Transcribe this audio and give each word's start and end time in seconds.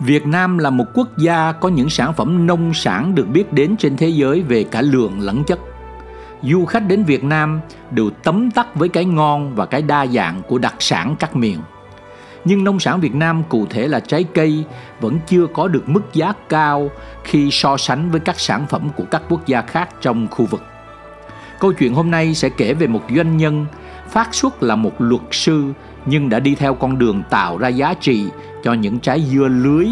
Việt 0.00 0.26
Nam 0.26 0.58
là 0.58 0.70
một 0.70 0.84
quốc 0.94 1.18
gia 1.18 1.52
có 1.52 1.68
những 1.68 1.90
sản 1.90 2.12
phẩm 2.14 2.46
nông 2.46 2.74
sản 2.74 3.14
được 3.14 3.28
biết 3.28 3.52
đến 3.52 3.76
trên 3.76 3.96
thế 3.96 4.08
giới 4.08 4.42
về 4.42 4.64
cả 4.64 4.82
lượng 4.82 5.20
lẫn 5.20 5.44
chất. 5.44 5.58
Du 6.42 6.64
khách 6.64 6.88
đến 6.88 7.04
Việt 7.04 7.24
Nam 7.24 7.60
đều 7.90 8.10
tấm 8.10 8.50
tắc 8.50 8.74
với 8.74 8.88
cái 8.88 9.04
ngon 9.04 9.54
và 9.54 9.66
cái 9.66 9.82
đa 9.82 10.06
dạng 10.06 10.42
của 10.48 10.58
đặc 10.58 10.74
sản 10.78 11.16
các 11.18 11.36
miền. 11.36 11.58
Nhưng 12.44 12.64
nông 12.64 12.80
sản 12.80 13.00
Việt 13.00 13.14
Nam 13.14 13.42
cụ 13.48 13.66
thể 13.70 13.88
là 13.88 14.00
trái 14.00 14.24
cây 14.24 14.64
vẫn 15.00 15.18
chưa 15.26 15.46
có 15.46 15.68
được 15.68 15.88
mức 15.88 16.02
giá 16.12 16.32
cao 16.48 16.90
khi 17.24 17.50
so 17.50 17.76
sánh 17.76 18.10
với 18.10 18.20
các 18.20 18.40
sản 18.40 18.66
phẩm 18.66 18.88
của 18.96 19.04
các 19.10 19.22
quốc 19.28 19.46
gia 19.46 19.62
khác 19.62 19.88
trong 20.00 20.26
khu 20.30 20.46
vực. 20.46 20.62
Câu 21.60 21.72
chuyện 21.72 21.94
hôm 21.94 22.10
nay 22.10 22.34
sẽ 22.34 22.48
kể 22.48 22.74
về 22.74 22.86
một 22.86 23.02
doanh 23.16 23.36
nhân 23.36 23.66
phát 24.08 24.34
xuất 24.34 24.62
là 24.62 24.76
một 24.76 25.00
luật 25.00 25.22
sư 25.30 25.64
nhưng 26.06 26.28
đã 26.28 26.40
đi 26.40 26.54
theo 26.54 26.74
con 26.74 26.98
đường 26.98 27.22
tạo 27.30 27.58
ra 27.58 27.68
giá 27.68 27.94
trị 27.94 28.26
cho 28.62 28.72
những 28.72 28.98
trái 28.98 29.20
dưa 29.20 29.48
lưới 29.48 29.86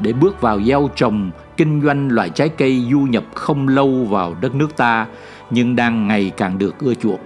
để 0.00 0.12
bước 0.12 0.40
vào 0.40 0.62
gieo 0.62 0.90
trồng, 0.96 1.30
kinh 1.56 1.82
doanh 1.82 2.08
loại 2.08 2.30
trái 2.30 2.48
cây 2.48 2.86
du 2.90 2.98
nhập 2.98 3.24
không 3.34 3.68
lâu 3.68 4.04
vào 4.04 4.36
đất 4.40 4.54
nước 4.54 4.76
ta 4.76 5.06
nhưng 5.50 5.76
đang 5.76 6.08
ngày 6.08 6.32
càng 6.36 6.58
được 6.58 6.78
ưa 6.78 6.94
chuộng. 6.94 7.20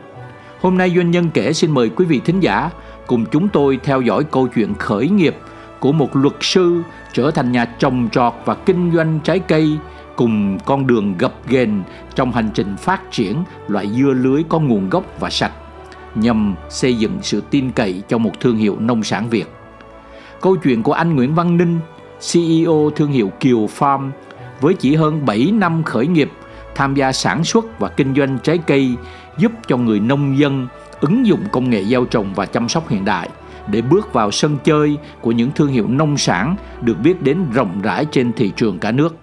Hôm 0.61 0.79
nay 0.79 0.93
doanh 0.97 1.11
nhân 1.11 1.31
kể 1.35 1.53
xin 1.53 1.71
mời 1.71 1.89
quý 1.89 2.05
vị 2.05 2.21
thính 2.25 2.41
giả 2.41 2.71
cùng 3.07 3.27
chúng 3.27 3.49
tôi 3.49 3.79
theo 3.85 4.01
dõi 4.01 4.25
câu 4.25 4.49
chuyện 4.55 4.75
khởi 4.75 5.09
nghiệp 5.09 5.37
của 5.81 5.93
một 5.93 6.17
luật 6.17 6.35
sư 6.41 6.83
trở 7.13 7.31
thành 7.31 7.53
nhà 7.53 7.65
trồng 7.65 8.09
trọt 8.13 8.33
và 8.45 8.55
kinh 8.55 8.93
doanh 8.95 9.21
trái 9.25 9.39
cây 9.39 9.79
cùng 10.17 10.59
con 10.65 10.87
đường 10.87 11.15
gập 11.19 11.49
ghềnh 11.49 11.83
trong 12.15 12.33
hành 12.33 12.51
trình 12.55 12.77
phát 12.77 13.03
triển 13.11 13.37
loại 13.69 13.89
dưa 13.89 14.13
lưới 14.13 14.43
có 14.49 14.59
nguồn 14.59 14.91
gốc 14.91 15.05
và 15.21 15.31
sạch 15.31 15.53
nhằm 16.15 16.55
xây 16.69 16.95
dựng 16.95 17.19
sự 17.23 17.43
tin 17.51 17.71
cậy 17.73 18.03
cho 18.09 18.19
một 18.19 18.41
thương 18.41 18.57
hiệu 18.57 18.77
nông 18.81 19.03
sản 19.03 19.29
Việt. 19.31 19.58
Câu 20.41 20.57
chuyện 20.57 20.83
của 20.83 20.93
anh 20.93 21.17
Nguyễn 21.17 21.35
Văn 21.35 21.57
Ninh, 21.57 21.81
CEO 22.33 22.91
thương 22.97 23.13
hiệu 23.13 23.33
Kiều 23.41 23.67
Farm 23.79 24.11
với 24.61 24.75
chỉ 24.75 24.95
hơn 24.95 25.27
7 25.27 25.51
năm 25.53 25.83
khởi 25.83 26.07
nghiệp 26.07 26.31
tham 26.75 26.95
gia 26.95 27.13
sản 27.13 27.45
xuất 27.45 27.79
và 27.79 27.89
kinh 27.89 28.15
doanh 28.15 28.39
trái 28.43 28.59
cây 28.59 28.95
giúp 29.39 29.53
cho 29.67 29.77
người 29.77 30.01
nông 30.01 30.39
dân 30.39 30.69
ứng 31.01 31.27
dụng 31.27 31.41
công 31.53 31.71
nghệ 31.71 31.85
gieo 31.85 32.05
trồng 32.05 32.35
và 32.35 32.47
chăm 32.47 32.69
sóc 32.69 32.89
hiện 32.89 33.05
đại 33.05 33.29
để 33.67 33.83
bước 33.83 34.13
vào 34.13 34.31
sân 34.31 34.59
chơi 34.65 34.97
của 35.21 35.33
những 35.33 35.51
thương 35.55 35.73
hiệu 35.73 35.89
nông 35.89 36.19
sản 36.19 36.57
được 36.81 36.99
biết 37.03 37.23
đến 37.23 37.51
rộng 37.53 37.83
rãi 37.83 38.07
trên 38.11 38.33
thị 38.33 38.53
trường 38.57 38.79
cả 38.79 38.93
nước. 38.93 39.17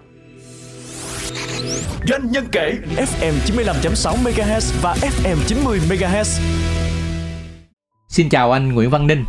Doanh 2.07 2.31
nhân 2.31 2.45
kể 2.51 2.73
FM 2.95 3.33
95.6 3.45 4.15
MHz 4.23 4.73
và 4.81 4.95
FM 5.01 5.35
90 5.47 5.79
MHz. 5.89 6.41
Xin 8.07 8.29
chào 8.29 8.51
anh 8.51 8.73
Nguyễn 8.73 8.89
Văn 8.89 9.07
Ninh. 9.07 9.25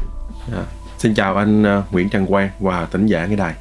À, 0.52 0.64
xin 1.06 1.14
chào 1.14 1.36
anh 1.36 1.78
uh, 1.78 1.92
Nguyễn 1.92 2.08
Trần 2.08 2.26
Quang 2.26 2.48
và 2.60 2.86
tỉnh 2.92 3.06
giả 3.06 3.26
cái 3.26 3.36
đài. 3.36 3.54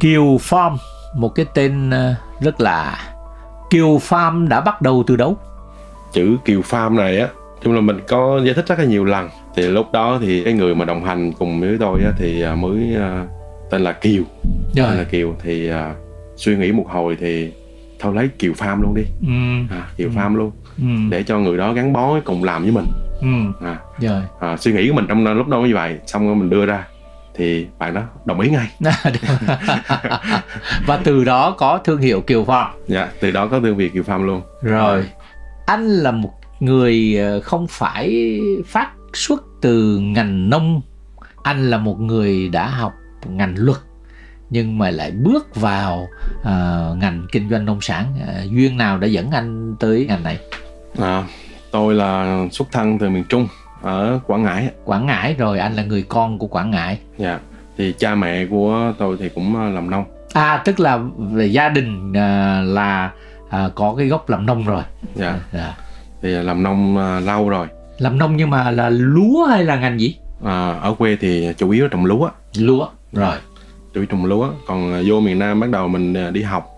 Kiều 0.00 0.22
Farm, 0.22 0.76
một 1.16 1.28
cái 1.28 1.46
tên 1.54 1.90
uh, 1.90 2.42
rất 2.42 2.60
là 2.60 2.98
Kiều 3.70 3.98
Farm 3.98 4.48
đã 4.48 4.60
bắt 4.60 4.82
đầu 4.82 5.04
từ 5.06 5.16
đâu? 5.16 5.36
Chữ 6.12 6.36
Kiều 6.44 6.60
Farm 6.60 6.94
này 6.94 7.18
á, 7.18 7.28
chung 7.62 7.74
là 7.74 7.80
mình 7.80 8.00
có 8.08 8.40
giải 8.44 8.54
thích 8.54 8.66
rất 8.68 8.78
là 8.78 8.84
nhiều 8.84 9.04
lần. 9.04 9.28
Thì 9.56 9.62
lúc 9.62 9.92
đó 9.92 10.18
thì 10.20 10.44
cái 10.44 10.52
người 10.52 10.74
mà 10.74 10.84
đồng 10.84 11.04
hành 11.04 11.32
cùng 11.32 11.60
với 11.60 11.76
tôi 11.80 12.00
á, 12.04 12.12
thì 12.18 12.44
uh, 12.52 12.58
mới 12.58 12.96
tên 13.70 13.82
là 13.82 13.92
Kiều. 13.92 14.22
Rồi. 14.76 14.86
Tên 14.88 14.98
là 14.98 15.04
Kiều 15.04 15.34
thì 15.42 15.70
uh, 15.70 15.76
suy 16.36 16.56
nghĩ 16.56 16.72
một 16.72 16.86
hồi 16.88 17.16
thì 17.20 17.52
thôi 18.00 18.14
lấy 18.14 18.28
Kiều 18.38 18.52
Farm 18.52 18.82
luôn 18.82 18.94
đi. 18.94 19.04
Ừ. 19.20 19.76
À, 19.76 19.88
Kiều 19.96 20.08
Farm 20.08 20.36
luôn 20.36 20.50
Ừ. 20.78 20.84
để 21.10 21.22
cho 21.22 21.38
người 21.38 21.58
đó 21.58 21.72
gắn 21.72 21.92
bó 21.92 22.20
cùng 22.24 22.44
làm 22.44 22.62
với 22.62 22.72
mình. 22.72 22.86
Ừ. 23.22 23.66
À, 23.66 23.78
Rồi. 23.98 24.22
à, 24.40 24.56
suy 24.56 24.72
nghĩ 24.72 24.88
của 24.88 24.94
mình 24.94 25.06
trong 25.08 25.24
lúc 25.36 25.48
đó 25.48 25.58
như 25.60 25.74
vậy, 25.74 25.98
xong 26.06 26.26
rồi 26.26 26.36
mình 26.36 26.50
đưa 26.50 26.66
ra 26.66 26.84
thì 27.34 27.66
bạn 27.78 27.94
đó 27.94 28.02
đồng 28.24 28.40
ý 28.40 28.50
ngay. 28.50 28.70
và 30.86 30.96
từ 31.04 31.24
đó 31.24 31.54
có 31.58 31.78
thương 31.84 32.00
hiệu 32.00 32.20
Kiều 32.20 32.44
Farm. 32.44 32.70
Dạ, 32.86 33.08
từ 33.20 33.30
đó 33.30 33.46
có 33.46 33.60
thương 33.60 33.78
hiệu 33.78 33.88
Kiều 33.94 34.02
Farm 34.02 34.24
luôn. 34.24 34.42
Rồi. 34.62 35.04
Anh 35.66 35.86
là 35.88 36.10
một 36.10 36.32
người 36.60 37.16
ờ, 37.18 37.40
không 37.40 37.66
phải 37.70 38.38
phát 38.66 38.90
xuất 39.14 39.42
từ 39.60 39.98
ngành 39.98 40.50
nông, 40.50 40.80
anh 41.42 41.70
là 41.70 41.78
một 41.78 42.00
người 42.00 42.48
đã 42.48 42.68
học 42.68 42.92
ngành 43.26 43.54
luật 43.58 43.78
nhưng 44.50 44.78
mà 44.78 44.90
lại 44.90 45.10
bước 45.10 45.56
vào 45.56 46.08
ờ, 46.42 46.94
ngành 46.98 47.26
kinh 47.32 47.50
doanh 47.50 47.64
nông 47.64 47.80
sản 47.80 48.14
Ờ, 48.26 48.42
duyên 48.50 48.76
nào 48.76 48.98
đã 48.98 49.06
dẫn 49.06 49.30
anh 49.30 49.76
tới 49.80 50.06
ngành 50.08 50.22
này 50.22 50.38
À, 51.00 51.24
tôi 51.72 51.94
là 51.94 52.38
xuất 52.52 52.68
thân 52.72 52.98
từ 52.98 53.10
miền 53.10 53.24
Trung 53.28 53.48
ở 53.82 54.20
Quảng 54.26 54.42
Ngãi. 54.42 54.68
Quảng 54.84 55.06
Ngãi 55.06 55.34
rồi 55.34 55.58
anh 55.58 55.74
là 55.74 55.82
người 55.84 56.02
con 56.08 56.38
của 56.38 56.46
Quảng 56.46 56.70
Ngãi 56.70 56.98
Dạ. 57.18 57.38
Thì 57.78 57.94
cha 57.98 58.14
mẹ 58.14 58.46
của 58.46 58.92
tôi 58.98 59.16
thì 59.20 59.28
cũng 59.28 59.56
ờ, 59.56 59.70
làm 59.70 59.90
nông. 59.90 60.04
à 60.32 60.62
tức 60.64 60.80
là 60.80 60.98
về 61.18 61.46
gia 61.46 61.68
đình 61.68 62.12
ờ, 62.12 62.62
là 62.62 63.10
ờ, 63.50 63.72
có 63.74 63.94
cái 63.98 64.06
gốc 64.06 64.30
làm 64.30 64.46
nông 64.46 64.64
rồi 64.64 64.82
Dạ. 65.14 65.38
Dạ. 65.52 65.76
Thì 66.22 66.28
làm 66.28 66.62
nông 66.62 66.96
ờ, 66.96 67.20
lâu 67.20 67.48
rồi. 67.48 67.66
làm 67.98 68.18
nông 68.18 68.36
nhưng 68.36 68.50
mà 68.50 68.70
là 68.70 68.88
lúa 68.90 69.44
hay 69.46 69.64
là 69.64 69.76
ngành 69.76 70.00
gì 70.00 70.16
À, 70.44 70.78
ở 70.82 70.94
quê 70.98 71.16
thì 71.20 71.48
chủ 71.56 71.70
yếu 71.70 71.82
là 71.84 71.88
trồng 71.92 72.04
lúa, 72.04 72.28
lúa 72.56 72.86
rồi 73.12 73.36
chủ 73.94 74.00
yếu 74.00 74.06
trồng 74.06 74.24
lúa. 74.24 74.48
Còn 74.66 75.02
vô 75.06 75.20
miền 75.20 75.38
Nam 75.38 75.60
bắt 75.60 75.70
đầu 75.70 75.88
mình 75.88 76.32
đi 76.32 76.42
học, 76.42 76.68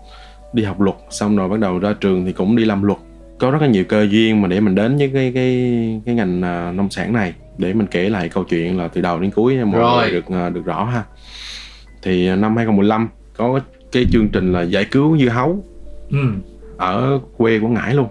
đi 0.53 0.63
học 0.63 0.81
luật, 0.81 0.95
xong 1.09 1.35
rồi 1.35 1.49
bắt 1.49 1.59
đầu 1.59 1.79
ra 1.79 1.93
trường 2.01 2.25
thì 2.25 2.31
cũng 2.33 2.55
đi 2.55 2.65
làm 2.65 2.83
luật. 2.83 2.97
Có 3.45 3.51
rất 3.51 3.61
là 3.61 3.67
nhiều 3.67 3.83
cơ 3.83 4.07
duyên 4.09 4.41
mà 4.41 4.47
để 4.47 4.59
mình 4.59 4.75
đến 4.75 4.97
với 4.97 5.11
cái 5.13 5.31
cái 5.35 6.01
cái 6.05 6.15
ngành 6.15 6.41
ờ, 6.41 6.71
nông 6.75 6.89
sản 6.89 7.13
này 7.13 7.33
để 7.57 7.73
mình 7.73 7.87
kể 7.87 8.09
lại 8.09 8.29
câu 8.29 8.43
chuyện 8.43 8.77
là 8.77 8.87
từ 8.87 9.01
đầu 9.01 9.19
đến 9.19 9.31
cuối 9.31 9.65
mọi 9.65 9.81
Rồi. 9.81 10.01
người 10.01 10.11
được 10.11 10.25
ờ, 10.29 10.49
được 10.49 10.65
rõ 10.65 10.83
ha. 10.83 11.03
Thì 12.03 12.27
ờ, 12.27 12.35
năm 12.35 12.55
2015 12.55 13.09
có 13.37 13.59
cái 13.91 14.05
chương 14.11 14.29
trình 14.29 14.53
là 14.53 14.61
giải 14.61 14.85
cứu 14.85 15.17
dưa 15.17 15.29
hấu 15.29 15.63
ừ. 16.11 16.17
ở 16.77 17.19
quê 17.37 17.59
Quảng 17.59 17.73
Ngãi 17.73 17.93
luôn 17.93 18.07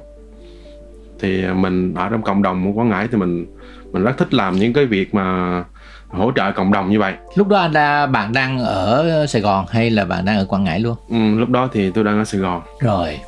thì 1.20 1.46
mình 1.46 1.94
ở 1.94 2.08
trong 2.08 2.22
cộng 2.22 2.42
đồng 2.42 2.64
của 2.66 2.80
Quảng 2.80 2.88
Ngãi 2.88 3.08
thì 3.12 3.18
mình 3.18 3.46
mình 3.92 4.04
rất 4.04 4.18
thích 4.18 4.34
làm 4.34 4.56
những 4.56 4.72
cái 4.72 4.86
việc 4.86 5.14
mà 5.14 5.64
hỗ 6.08 6.32
trợ 6.36 6.52
cộng 6.52 6.72
đồng 6.72 6.90
như 6.90 6.98
vậy 6.98 7.14
lúc 7.34 7.48
đó 7.48 7.58
anh 7.58 7.72
đã 7.72 8.06
bạn 8.06 8.32
đang 8.32 8.58
ở 8.58 9.26
Sài 9.28 9.42
Gòn 9.42 9.66
hay 9.70 9.90
là 9.90 10.04
bạn 10.04 10.24
đang 10.24 10.36
ở 10.38 10.44
Quảng 10.44 10.64
Ngãi 10.64 10.80
luôn 10.80 10.96
ừ, 11.10 11.38
lúc 11.38 11.48
đó 11.48 11.68
thì 11.72 11.90
tôi 11.90 12.04
đang 12.04 12.18
ở 12.18 12.24
Sài 12.24 12.40
Gòn 12.40 12.62
rồi 12.80 13.18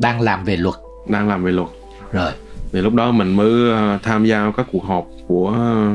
đang 0.00 0.20
làm 0.20 0.44
về 0.44 0.56
luật 0.56 0.74
đang 1.08 1.28
làm 1.28 1.44
về 1.44 1.52
luật. 1.52 1.68
Rồi. 2.12 2.30
Thì 2.72 2.80
lúc 2.80 2.94
đó 2.94 3.10
mình 3.10 3.36
mới 3.36 3.70
ờ, 3.70 3.98
tham 4.02 4.24
gia 4.24 4.52
các 4.56 4.66
cuộc 4.72 4.84
họp 4.84 5.06
của 5.26 5.48
ờ, 5.56 5.86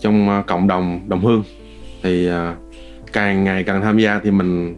trong 0.00 0.28
ờ, 0.28 0.42
cộng 0.46 0.66
đồng 0.68 1.00
đồng 1.08 1.20
hương. 1.20 1.42
Thì 2.02 2.28
càng 3.12 3.44
ngày 3.44 3.64
càng 3.64 3.82
tham 3.82 3.98
gia 3.98 4.20
thì 4.24 4.30
mình 4.30 4.76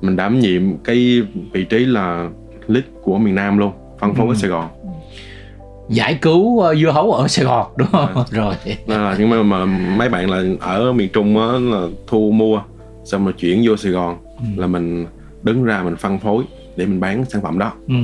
mình 0.00 0.16
đảm 0.16 0.40
nhiệm 0.40 0.62
cái 0.84 1.22
vị 1.52 1.64
trí 1.64 1.78
là 1.78 2.28
lead 2.68 2.84
của 3.02 3.18
miền 3.18 3.34
Nam 3.34 3.58
luôn 3.58 3.72
phân 4.00 4.14
phối 4.14 4.26
Ừ. 4.26 4.32
ở 4.32 4.34
Sài 4.34 4.50
Gòn. 4.50 4.68
Giải 5.88 6.18
cứu 6.22 6.62
dưa 6.74 6.90
hấu 6.90 7.12
ở 7.12 7.28
Sài 7.28 7.44
Gòn 7.44 7.66
đúng 7.76 7.88
không? 7.92 8.08
À. 8.16 8.24
rồi. 8.30 8.54
Là 8.86 9.16
nhưng 9.18 9.30
mà, 9.30 9.42
mà 9.42 9.64
mấy 9.96 10.08
bạn 10.08 10.30
là 10.30 10.42
ở 10.60 10.92
miền 10.92 11.08
Trung 11.12 11.38
á 11.38 11.46
là 11.58 11.86
thu 12.06 12.30
mua 12.30 12.62
xong 13.04 13.24
rồi 13.24 13.32
chuyển 13.32 13.62
vô 13.66 13.76
Sài 13.76 13.92
Gòn 13.92 14.16
Ừ. 14.38 14.44
là 14.60 14.66
mình 14.66 15.06
đứng 15.42 15.64
ra 15.64 15.82
mình 15.82 15.96
phân 15.96 16.18
phối 16.18 16.44
để 16.76 16.86
mình 16.86 17.00
bán 17.00 17.24
sản 17.24 17.42
phẩm 17.42 17.58
đó. 17.58 17.72
Ừ 17.88 17.94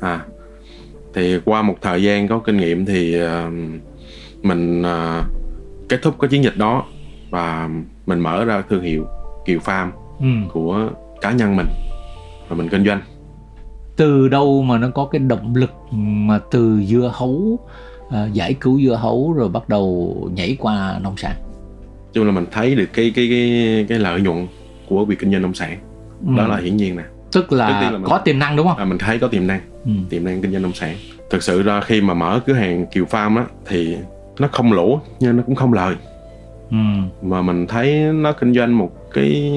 à 0.00 0.20
thì 1.14 1.38
qua 1.44 1.62
một 1.62 1.76
thời 1.82 2.02
gian 2.02 2.28
có 2.28 2.38
kinh 2.38 2.56
nghiệm 2.56 2.84
thì 2.86 3.14
ờ, 3.20 3.50
mình 4.42 4.82
ờ, 4.82 5.22
kết 5.88 6.02
thúc 6.02 6.14
cái 6.20 6.28
chiến 6.28 6.44
dịch 6.44 6.56
đó 6.56 6.84
và 7.30 7.70
mình 8.06 8.18
mở 8.20 8.44
ra 8.44 8.62
thương 8.70 8.82
hiệu 8.82 9.06
Kiều 9.46 9.58
Farm 9.58 9.90
ừ. 10.20 10.26
của 10.52 10.88
cá 11.20 11.32
nhân 11.32 11.56
mình 11.56 11.66
và 12.48 12.56
mình 12.56 12.68
kinh 12.68 12.84
doanh 12.84 13.00
từ 13.96 14.28
đâu 14.28 14.62
mà 14.62 14.78
nó 14.78 14.88
có 14.90 15.04
cái 15.04 15.18
động 15.18 15.54
lực 15.56 15.70
mà 15.92 16.38
từ 16.50 16.80
dưa 16.86 17.10
hấu 17.14 17.58
ờ, 18.10 18.28
giải 18.32 18.54
cứu 18.54 18.80
dưa 18.80 18.94
hấu 18.94 19.32
rồi 19.32 19.48
bắt 19.48 19.68
đầu 19.68 20.16
nhảy 20.34 20.56
qua 20.60 20.98
nông 21.02 21.16
sản 21.16 21.36
chung 22.12 22.26
là 22.26 22.32
mình 22.32 22.46
thấy 22.52 22.74
được 22.74 22.86
cái 22.92 23.12
cái 23.14 23.26
cái 23.30 23.86
cái 23.88 23.98
lợi 23.98 24.20
nhuận 24.20 24.46
của 24.88 25.04
việc 25.04 25.18
kinh 25.18 25.32
doanh 25.32 25.42
nông 25.42 25.54
sản 25.54 25.78
đó 26.36 26.44
Ừ. 26.44 26.48
là 26.50 26.56
hiển 26.56 26.76
nhiên 26.76 26.96
nè 26.96 27.02
tức 27.34 27.46
Trước 27.50 27.56
là, 27.56 27.80
tiên 27.80 27.92
là 27.92 27.98
mình- 27.98 28.08
có 28.10 28.18
tiềm 28.18 28.38
năng 28.38 28.56
đúng 28.56 28.66
không? 28.68 28.76
À, 28.76 28.84
mình 28.84 28.98
thấy 28.98 29.18
có 29.18 29.28
tiềm 29.28 29.46
năng. 29.46 29.60
Ừ. 29.84 29.90
tiềm 30.10 30.24
năng 30.24 30.42
kinh 30.42 30.52
doanh 30.52 30.62
nông 30.62 30.72
sản. 30.72 30.96
Thực 31.30 31.42
sự 31.42 31.62
ra 31.62 31.80
khi 31.80 32.00
mà 32.00 32.14
mở 32.14 32.40
cửa 32.46 32.52
hàng 32.52 32.86
Kiều 32.86 33.04
Farm 33.04 33.36
á 33.36 33.44
thì 33.66 33.96
nó 34.38 34.48
không 34.52 34.72
lỗ 34.72 35.00
nhưng 35.20 35.36
nó 35.36 35.42
cũng 35.46 35.54
không 35.54 35.72
lời. 35.72 35.94
Ừ. 36.70 36.76
mà 37.22 37.42
mình 37.42 37.66
thấy 37.66 37.92
nó 38.12 38.32
kinh 38.32 38.54
doanh 38.54 38.78
một 38.78 38.90
cái 39.14 39.52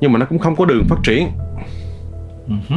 nhưng 0.00 0.12
mà 0.12 0.18
nó 0.18 0.26
cũng 0.26 0.38
không 0.38 0.56
có 0.56 0.64
đường 0.64 0.84
phát 0.88 0.98
triển. 1.04 1.28
Hứ. 2.68 2.76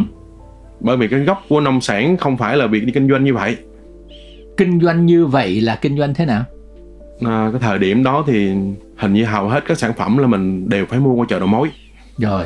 bởi 0.79 0.97
vì 0.97 1.07
cái 1.07 1.19
gốc 1.19 1.41
của 1.49 1.59
nông 1.61 1.81
sản 1.81 2.17
không 2.17 2.37
phải 2.37 2.57
là 2.57 2.67
việc 2.67 2.85
đi 2.85 2.91
kinh 2.91 3.09
doanh 3.09 3.23
như 3.23 3.33
vậy. 3.33 3.57
Kinh 4.57 4.79
doanh 4.81 5.05
như 5.05 5.25
vậy 5.25 5.61
là 5.61 5.75
kinh 5.75 5.97
doanh 5.97 6.13
thế 6.13 6.25
nào? 6.25 6.43
À, 7.25 7.49
cái 7.51 7.61
thời 7.61 7.79
điểm 7.79 8.03
đó 8.03 8.23
thì 8.27 8.51
hình 8.97 9.13
như 9.13 9.25
hầu 9.25 9.47
hết 9.49 9.63
các 9.67 9.77
sản 9.77 9.93
phẩm 9.97 10.17
là 10.17 10.27
mình 10.27 10.69
đều 10.69 10.85
phải 10.85 10.99
mua 10.99 11.13
qua 11.13 11.25
chợ 11.29 11.39
đầu 11.39 11.47
mối. 11.47 11.67
Rồi 12.17 12.43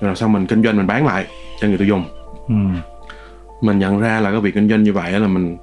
rồi 0.00 0.16
sau 0.16 0.28
mình 0.28 0.46
kinh 0.46 0.62
doanh 0.62 0.76
mình 0.76 0.86
bán 0.86 1.06
lại 1.06 1.26
cho 1.60 1.68
người 1.68 1.78
tiêu 1.78 1.88
dùng. 1.88 2.04
Ừ. 2.48 2.54
mình 3.62 3.78
nhận 3.78 4.00
ra 4.00 4.20
là 4.20 4.30
cái 4.30 4.40
việc 4.40 4.54
kinh 4.54 4.68
doanh 4.68 4.82
như 4.82 4.92
vậy 4.92 5.12
là 5.20 5.28
mình 5.28 5.56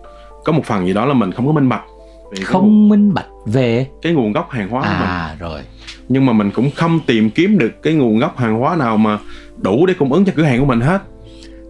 có 0.43 0.51
một 0.53 0.65
phần 0.65 0.87
gì 0.87 0.93
đó 0.93 1.05
là 1.05 1.13
mình 1.13 1.31
không 1.31 1.45
có 1.47 1.51
minh 1.51 1.69
bạch. 1.69 1.83
Cái 2.31 2.39
nguồn- 2.39 2.45
không 2.45 2.89
minh 2.89 3.13
bạch 3.13 3.25
về? 3.45 3.87
Cái 4.01 4.13
nguồn 4.13 4.31
gốc 4.31 4.49
hàng 4.49 4.69
hóa 4.69 4.81
của 4.81 4.87
mình. 4.87 5.07
À 5.09 5.35
rồi. 5.39 5.61
Nhưng 6.09 6.25
mà 6.25 6.33
mình 6.33 6.51
cũng 6.51 6.69
không 6.75 6.99
tìm 7.05 7.29
kiếm 7.29 7.57
được 7.57 7.81
cái 7.83 7.93
nguồn 7.93 8.19
gốc 8.19 8.37
hàng 8.37 8.59
hóa 8.59 8.75
nào 8.75 8.97
mà 8.97 9.19
đủ 9.57 9.85
để 9.85 9.93
cung 9.99 10.13
ứng 10.13 10.25
cho 10.25 10.33
cửa 10.35 10.43
hàng 10.43 10.59
của 10.59 10.65
mình 10.65 10.81
hết. 10.81 11.01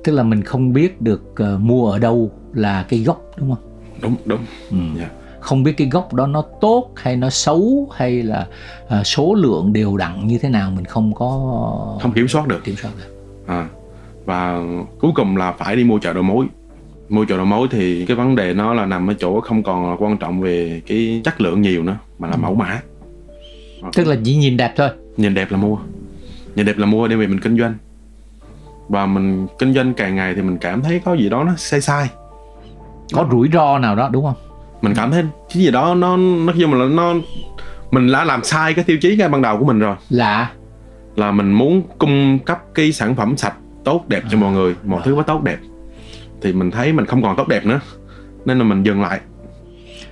Tức 0.04 0.12
là 0.12 0.24
mình 0.24 0.44
không 0.44 0.74
biết 0.74 1.02
được 1.02 1.24
ờ, 1.36 1.58
mua 1.58 1.92
ở 1.92 2.00
đâu 2.00 2.32
là 2.54 2.86
cái 2.90 3.00
gốc 3.00 3.22
đúng 3.38 3.56
không? 3.56 3.64
Đúng 4.02 4.16
đúng. 4.26 4.40
Ừ. 4.72 4.78
Dạ. 5.00 5.10
Không 5.46 5.64
biết 5.64 5.74
cái 5.78 5.88
gốc 5.88 6.14
đó 6.14 6.28
nó 6.28 6.44
tốt 6.62 6.90
hay 6.96 7.16
nó 7.16 7.30
xấu 7.30 7.90
hay 7.96 8.24
là 8.24 8.48
ờ, 8.88 9.04
số 9.04 9.34
lượng 9.34 9.74
đều 9.74 9.98
đặn 9.98 10.28
như 10.28 10.38
thế 10.38 10.50
nào 10.50 10.72
mình 10.72 10.86
không 10.86 11.14
có 11.14 11.28
không 12.02 12.12
kiểm 12.12 12.28
soát 12.28 12.48
được. 12.48 12.64
kiểm 12.64 12.76
soát 12.76 12.92
được. 12.98 13.34
À, 13.48 13.68
và 14.26 14.60
cuối 15.00 15.12
cùng 15.16 15.38
là 15.38 15.52
phải 15.52 15.76
đi 15.76 15.84
mua 15.84 16.00
chợ 16.00 16.14
đầu 16.14 16.24
mối. 16.24 16.46
Mua 17.10 17.26
chợ 17.26 17.38
đầu 17.38 17.46
mối 17.46 17.68
thì 17.72 18.06
cái 18.06 18.18
vấn 18.18 18.36
đề 18.36 18.54
nó 18.54 18.74
là 18.74 18.86
nằm 18.86 19.10
ở 19.10 19.14
chỗ 19.20 19.42
không 19.42 19.64
còn 19.64 19.90
là 19.90 19.96
quan 20.00 20.18
trọng 20.18 20.42
về 20.42 20.82
cái 20.88 21.22
chất 21.24 21.42
lượng 21.42 21.62
nhiều 21.62 21.84
nữa 21.84 21.98
mà 22.20 22.28
là 22.28 22.36
mẫu 22.36 22.56
mã. 22.56 22.82
Tức 23.94 24.08
là 24.08 24.16
chỉ 24.24 24.36
nhìn 24.36 24.58
đẹp 24.58 24.74
thôi. 24.78 24.90
Nhìn 25.18 25.34
đẹp 25.34 25.52
là 25.52 25.58
mua. 25.58 25.78
Nhìn 26.56 26.66
đẹp 26.66 26.78
là 26.78 26.86
mua 26.86 27.08
để 27.08 27.16
vì 27.16 27.28
mình 27.28 27.40
kinh 27.40 27.60
doanh. 27.60 27.74
Và 28.90 29.06
mình 29.06 29.48
kinh 29.60 29.74
doanh 29.74 29.94
càng 29.94 30.16
ngày 30.16 30.36
thì 30.36 30.42
mình 30.42 30.58
cảm 30.58 30.82
thấy 30.82 31.02
có 31.06 31.14
gì 31.14 31.30
đó 31.30 31.44
nó 31.44 31.54
sai 31.58 31.82
sai. 31.82 32.10
Có 33.14 33.28
rủi 33.32 33.50
ro 33.54 33.80
nào 33.80 33.96
đó 33.96 34.10
đúng 34.12 34.26
không 34.26 34.36
mình 34.82 34.94
cảm 34.96 35.12
thấy 35.12 35.24
cái 35.54 35.64
gì 35.64 35.72
đó 35.72 35.96
nó 35.96 36.18
nó 36.18 36.54
chung 36.60 36.74
là 36.74 36.86
nó 36.86 37.14
mình 37.92 38.12
đã 38.12 38.24
làm 38.24 38.44
sai 38.44 38.74
cái 38.74 38.84
tiêu 38.86 38.98
chí 39.02 39.16
ngay 39.16 39.30
ban 39.30 39.42
đầu 39.42 39.58
của 39.58 39.66
mình 39.66 39.80
rồi. 39.80 39.96
Là? 40.10 40.50
Là 41.16 41.32
mình 41.32 41.52
muốn 41.52 41.82
cung 41.98 42.40
cấp 42.40 42.60
cái 42.74 42.92
sản 42.92 43.16
phẩm 43.16 43.38
sạch 43.38 43.56
tốt 43.84 44.04
đẹp 44.08 44.24
cho 44.30 44.38
mọi 44.38 44.54
người 44.54 44.76
một 44.84 45.02
thứ 45.04 45.16
phải 45.16 45.24
tốt 45.24 45.44
đẹp. 45.44 45.58
Thì 46.42 46.54
mình 46.54 46.72
thấy 46.72 46.94
mình 46.94 47.06
không 47.06 47.24
còn 47.24 47.36
tốt 47.36 47.48
đẹp 47.48 47.66
nữa 47.66 47.80
nên 48.46 48.58
là 48.58 48.64
mình 48.64 48.84
dừng 48.84 49.02
lại. 49.02 49.20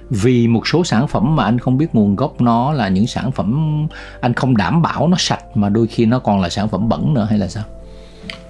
Vì 0.10 0.48
một 0.48 0.68
số 0.68 0.83
sản 0.83 1.07
phẩm 1.07 1.36
mà 1.36 1.44
anh 1.44 1.60
không 1.60 1.77
biết 1.77 1.88
nguồn 1.95 2.15
gốc 2.15 2.42
nó 2.42 2.74
là 2.74 2.88
những 2.88 3.07
sản 3.07 3.31
phẩm 3.31 3.88
anh 4.21 4.33
không 4.33 4.57
đảm 4.57 4.81
bảo 4.81 5.07
nó 5.07 5.18
sạch 5.19 5.44
mà 5.56 5.69
đôi 5.69 5.88
khi 5.88 6.06
nó 6.06 6.19
còn 6.19 6.42
là 6.42 6.50
sản 6.50 6.69
phẩm 6.69 6.89
bẩn 6.89 7.13
nữa 7.13 7.27
hay 7.30 7.39
là 7.39 7.48
sao? 7.48 7.63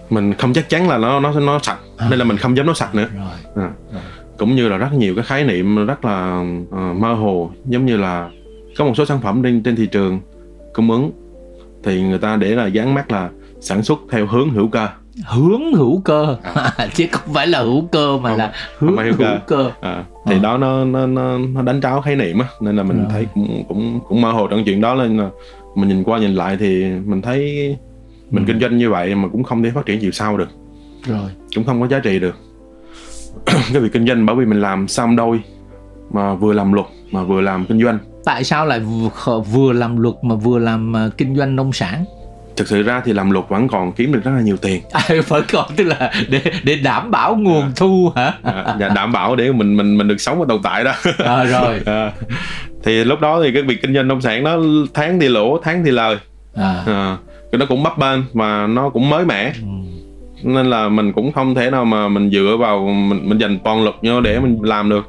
Mình 0.09 0.33
không 0.33 0.53
chắc 0.53 0.69
chắn 0.69 0.89
là 0.89 0.97
nó 0.97 1.19
nó 1.19 1.39
nó 1.39 1.59
sạch 1.63 1.77
À. 1.97 2.07
nên 2.09 2.19
là 2.19 2.25
mình 2.25 2.37
không 2.37 2.57
dám 2.57 2.65
nói 2.65 2.75
sạch 2.75 2.95
nữa. 2.95 3.07
Rồi. 3.55 3.67
À. 3.93 3.99
cũng 4.37 4.55
như 4.55 4.69
là 4.69 4.77
rất 4.77 4.93
nhiều 4.93 5.15
cái 5.15 5.23
khái 5.23 5.43
niệm 5.43 5.85
rất 5.85 6.05
là 6.05 6.45
ờ, 6.71 6.93
mơ 6.93 7.13
hồ 7.13 7.51
giống 7.65 7.85
như 7.85 7.97
là 7.97 8.29
có 8.77 8.85
một 8.85 8.93
số 8.97 9.05
sản 9.05 9.19
phẩm 9.21 9.43
trên 9.43 9.63
trên 9.63 9.75
thị 9.75 9.87
trường 9.91 10.19
cung 10.73 10.91
ứng 10.91 11.11
thì 11.83 12.01
người 12.01 12.17
ta 12.17 12.35
để 12.35 12.55
là 12.55 12.67
dán 12.67 12.93
mắt 12.93 13.11
là 13.11 13.29
sản 13.61 13.83
xuất 13.83 13.99
theo 14.11 14.25
hướng 14.25 14.49
hữu 14.49 14.67
cơ 14.67 14.87
hướng 15.27 15.73
hữu 15.73 16.01
cơ 16.01 16.35
chứ 16.93 17.05
không 17.11 17.33
phải 17.33 17.47
là 17.47 17.59
hữu 17.61 17.81
cơ 17.91 18.17
mà 18.17 18.29
Không, 18.29 18.37
là 18.37 18.51
hướng 18.79 18.97
hữu 18.97 19.05
hữu 19.05 19.13
cơ. 19.17 19.39
cơ 19.47 19.71
à, 19.81 20.03
thì 20.27 20.35
Ờ. 20.35 20.39
đó 20.43 20.57
nó 20.57 20.85
nó 20.85 21.05
nó 21.05 21.37
nó 21.37 21.61
đánh 21.61 21.81
tráo 21.81 22.01
khái 22.01 22.15
niệm 22.15 22.39
á 22.39 22.47
nên 22.61 22.75
là 22.75 22.83
mình 22.83 22.97
Rồi. 22.97 23.07
thấy 23.11 23.27
cũng 23.33 23.63
cũng 23.67 23.99
cũng 24.07 24.21
mơ 24.21 24.31
hồ 24.31 24.47
trong 24.47 24.63
chuyện 24.65 24.81
đó 24.81 24.95
nên 24.95 25.17
là 25.17 25.29
mình 25.75 25.89
nhìn 25.89 26.03
qua 26.03 26.19
nhìn 26.19 26.35
lại 26.35 26.57
thì 26.59 26.85
mình 27.05 27.21
thấy 27.21 27.67
mình 28.31 28.43
Ừ. 28.45 28.47
kinh 28.47 28.59
doanh 28.59 28.77
như 28.77 28.89
vậy 28.89 29.15
mà 29.15 29.27
cũng 29.31 29.43
không 29.43 29.63
thể 29.63 29.71
phát 29.75 29.85
triển 29.85 29.99
chiều 30.01 30.11
sau 30.11 30.37
được 30.37 30.49
rồi 31.05 31.29
cũng 31.55 31.63
không 31.63 31.81
có 31.81 31.87
giá 31.87 31.99
trị 31.99 32.19
được 32.19 32.35
cái 33.45 33.81
việc 33.81 33.93
kinh 33.93 34.07
doanh 34.07 34.25
bởi 34.25 34.35
vì 34.35 34.45
mình 34.45 34.61
làm 34.61 34.87
xong 34.87 35.15
đôi 35.15 35.41
mà 36.11 36.33
vừa 36.33 36.53
làm 36.53 36.73
luật 36.73 36.87
mà 37.11 37.23
vừa 37.23 37.41
làm 37.41 37.65
kinh 37.65 37.83
doanh. 37.83 37.99
Tại 38.25 38.43
sao 38.43 38.65
lại 38.65 38.79
vừa, 38.79 39.39
vừa 39.39 39.73
làm 39.73 39.97
luật 39.97 40.15
mà 40.21 40.35
vừa 40.35 40.59
làm 40.59 40.93
ờ, 40.93 41.09
kinh 41.17 41.35
doanh 41.35 41.55
nông 41.55 41.73
sản? 41.73 42.05
Thực 42.57 42.67
sự 42.67 42.83
ra 42.83 43.01
thì 43.05 43.13
làm 43.13 43.31
luật 43.31 43.45
vẫn 43.49 43.67
còn 43.67 43.91
kiếm 43.91 44.11
được 44.11 44.23
rất 44.23 44.31
là 44.35 44.41
nhiều 44.41 44.57
tiền. 44.57 44.81
À, 44.91 45.01
phải 45.23 45.41
còn 45.51 45.65
tức 45.75 45.83
là 45.83 46.11
để 46.29 46.41
để 46.63 46.75
đảm 46.75 47.11
bảo 47.11 47.35
nguồn 47.35 47.71
thu 47.75 48.11
hả? 48.15 48.33
À, 48.43 48.75
và 48.79 48.89
đảm 48.89 49.11
bảo 49.11 49.35
để 49.35 49.51
mình 49.51 49.77
mình 49.77 49.97
mình 49.97 50.07
được 50.07 50.21
sống 50.21 50.39
và 50.39 50.45
tồn 50.49 50.61
tại 50.63 50.83
đó. 50.83 50.93
À, 51.17 51.43
rồi. 51.43 51.79
À, 51.85 52.11
thì 52.83 53.03
lúc 53.03 53.19
đó 53.19 53.41
thì 53.43 53.51
cái 53.53 53.61
việc 53.61 53.81
kinh 53.81 53.93
doanh 53.93 54.07
nông 54.07 54.21
sản 54.21 54.43
nó 54.43 54.57
tháng 54.93 55.19
thì 55.19 55.29
lỗ 55.29 55.59
tháng 55.63 55.83
thì 55.85 55.91
lời. 55.91 56.17
À, 56.55 56.83
à, 56.85 57.17
nó 57.51 57.65
cũng 57.65 57.83
bấp 57.83 57.97
bênh 57.97 58.19
và 58.33 58.67
nó 58.67 58.89
cũng 58.89 59.09
mới 59.09 59.25
mẻ. 59.25 59.53
Ừ. 59.61 59.67
nên 60.43 60.65
là 60.65 60.89
mình 60.89 61.13
cũng 61.13 61.31
không 61.31 61.55
thể 61.55 61.69
nào 61.71 61.85
mà 61.85 62.07
mình 62.07 62.29
dựa 62.31 62.57
vào 62.59 62.85
mình 62.87 63.29
mình 63.29 63.37
dành 63.37 63.59
toàn 63.63 63.83
lực 63.83 63.95
vô 64.01 64.21
để 64.21 64.39
mình 64.39 64.59
làm 64.61 64.89
được 64.89 65.07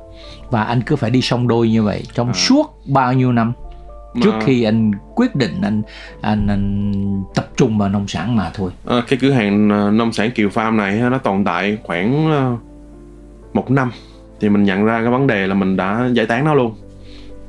và 0.51 0.63
anh 0.63 0.81
cứ 0.87 0.97
phải 0.97 1.11
đi 1.11 1.21
song 1.21 1.49
đôi 1.49 1.69
như 1.71 1.83
vậy 1.83 2.03
trong 2.15 2.27
À. 2.29 2.33
suốt 2.33 2.75
bao 2.87 3.13
nhiêu 3.13 3.33
năm 3.33 3.53
Mà, 4.15 4.21
trước 4.25 4.33
khi 4.45 4.63
anh 4.63 4.93
quyết 5.15 5.37
định 5.37 5.53
anh 5.63 5.83
anh 6.21 6.47
anh 6.47 6.93
tập 7.35 7.49
trung 7.57 7.79
vào 7.79 7.89
nông 7.89 8.09
sản 8.09 8.37
mà 8.37 8.51
thôi 8.55 8.71
à, 8.87 9.03
cái 9.09 9.19
cửa 9.23 9.31
hàng 9.31 9.71
à, 9.73 9.91
nông 9.91 10.13
sản 10.13 10.31
Kiều 10.31 10.49
Farm 10.49 10.77
này 10.77 11.01
nó 11.11 11.19
tồn 11.19 11.45
tại 11.45 11.79
khoảng 11.83 12.31
à, 12.33 12.57
một 13.53 13.71
năm 13.71 13.91
thì 14.41 14.49
mình 14.49 14.65
nhận 14.65 14.85
ra 14.85 15.01
cái 15.01 15.11
vấn 15.11 15.27
đề 15.27 15.47
là 15.47 15.55
mình 15.55 15.77
đã 15.77 16.09
giải 16.13 16.27
tán 16.27 16.45
nó 16.45 16.55
luôn 16.55 16.75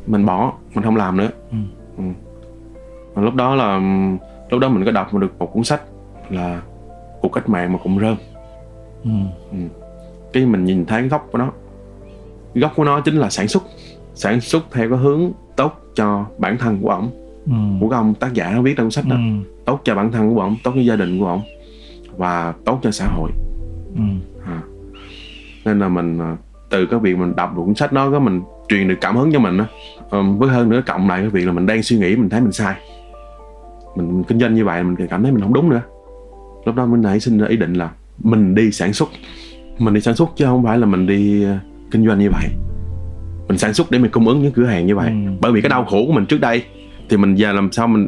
mình 0.07 0.25
bỏ 0.25 0.53
mình 0.75 0.83
không 0.83 0.95
làm 0.95 1.17
nữa 1.17 1.29
Ừ. 1.51 1.57
Ừ. 1.97 2.03
Lúc 3.21 3.35
đó 3.35 3.55
là 3.55 3.81
lúc 4.49 4.59
đó 4.59 4.69
mình 4.69 4.85
có 4.85 4.91
đọc 4.91 5.13
được 5.13 5.39
một 5.39 5.53
cuốn 5.53 5.63
sách 5.63 5.81
là 6.29 6.61
cuộc 7.25 7.31
cách 7.33 7.49
mạng 7.49 7.73
mà 7.73 7.79
cũng 7.83 7.99
rơm 7.99 8.15
ừ. 9.03 9.09
cái 10.33 10.45
mình 10.45 10.65
nhìn 10.65 10.85
thấy 10.85 11.07
gốc 11.07 11.27
của 11.31 11.37
nó 11.37 11.51
gốc 12.55 12.71
của 12.75 12.83
nó 12.83 12.99
chính 13.01 13.15
là 13.15 13.29
sản 13.29 13.47
xuất 13.47 13.63
sản 14.15 14.41
xuất 14.41 14.63
theo 14.71 14.89
cái 14.89 14.97
hướng 14.99 15.31
tốt 15.55 15.73
cho 15.95 16.25
bản 16.37 16.57
thân 16.57 16.79
của 16.81 16.89
ổng 16.89 17.09
Ừ. 17.45 17.51
của 17.79 17.89
ông 17.89 18.13
tác 18.13 18.33
giả 18.33 18.51
nó 18.55 18.61
viết 18.61 18.73
trong 18.77 18.91
sách 18.91 19.05
đó 19.09 19.15
Ừ. 19.15 19.21
tốt 19.65 19.79
cho 19.83 19.95
bản 19.95 20.11
thân 20.11 20.35
của 20.35 20.41
ổng 20.41 20.55
tốt 20.63 20.71
cho 20.75 20.81
gia 20.81 20.95
đình 20.95 21.19
của 21.19 21.25
ổng 21.27 21.41
và 22.17 22.53
tốt 22.65 22.79
cho 22.83 22.91
xã 22.91 23.07
hội 23.07 23.29
Ừ. 23.95 24.01
à. 24.45 24.61
nên 25.65 25.79
là 25.79 25.87
mình 25.89 26.19
à, 26.19 26.37
từ 26.69 26.85
cái 26.85 26.99
việc 26.99 27.17
mình 27.17 27.35
đọc 27.35 27.55
được 27.57 27.61
cuốn 27.65 27.75
sách 27.75 27.93
đó 27.93 28.11
cái 28.11 28.19
mình 28.19 28.41
truyền 28.67 28.87
được 28.87 28.95
cảm 29.01 29.15
hứng 29.17 29.31
cho 29.33 29.39
mình 29.39 29.57
á 29.57 29.65
Ờm, 30.09 30.37
với 30.39 30.49
hơn 30.49 30.69
nữa 30.69 30.81
cộng 30.85 31.07
lại 31.09 31.19
cái 31.19 31.29
việc 31.29 31.45
là 31.45 31.51
mình 31.51 31.65
đang 31.65 31.83
suy 31.83 31.97
nghĩ 31.97 32.15
mình 32.15 32.29
thấy 32.29 32.41
mình 32.41 32.51
sai 32.51 32.75
mình, 33.95 34.07
mình 34.07 34.23
kinh 34.23 34.39
doanh 34.39 34.53
như 34.55 34.65
vậy 34.65 34.83
mình 34.83 35.07
cảm 35.09 35.23
thấy 35.23 35.31
mình 35.31 35.41
không 35.41 35.53
đúng 35.53 35.69
nữa 35.69 35.81
lúc 36.65 36.75
đó 36.75 36.85
mình 36.85 37.01
nảy 37.01 37.19
sinh 37.19 37.37
ra 37.37 37.47
ý 37.47 37.57
định 37.57 37.73
là 37.73 37.91
mình 38.23 38.55
đi 38.55 38.71
sản 38.71 38.93
xuất. 38.93 39.09
Mình 39.77 39.93
đi 39.93 40.01
sản 40.01 40.15
xuất 40.15 40.29
chứ 40.35 40.45
không 40.45 40.63
phải 40.63 40.77
là 40.77 40.85
mình 40.85 41.07
đi 41.07 41.43
ờ, 41.43 41.57
kinh 41.91 42.07
doanh 42.07 42.19
như 42.19 42.29
vậy. 42.29 42.45
Mình 43.47 43.57
sản 43.57 43.73
xuất 43.73 43.91
để 43.91 43.99
mình 43.99 44.11
cung 44.11 44.27
ứng 44.27 44.41
những 44.41 44.51
cửa 44.51 44.65
hàng 44.65 44.87
như 44.87 44.95
vậy. 44.95 45.09
Ừ. 45.09 45.31
bởi 45.41 45.51
vì 45.51 45.61
cái 45.61 45.69
đau 45.69 45.85
khổ 45.85 46.05
của 46.07 46.13
mình 46.13 46.25
trước 46.25 46.41
đây 46.41 46.63
thì 47.09 47.17
mình 47.17 47.35
giờ 47.35 47.53
làm 47.53 47.71
sao 47.71 47.87
mình 47.87 48.07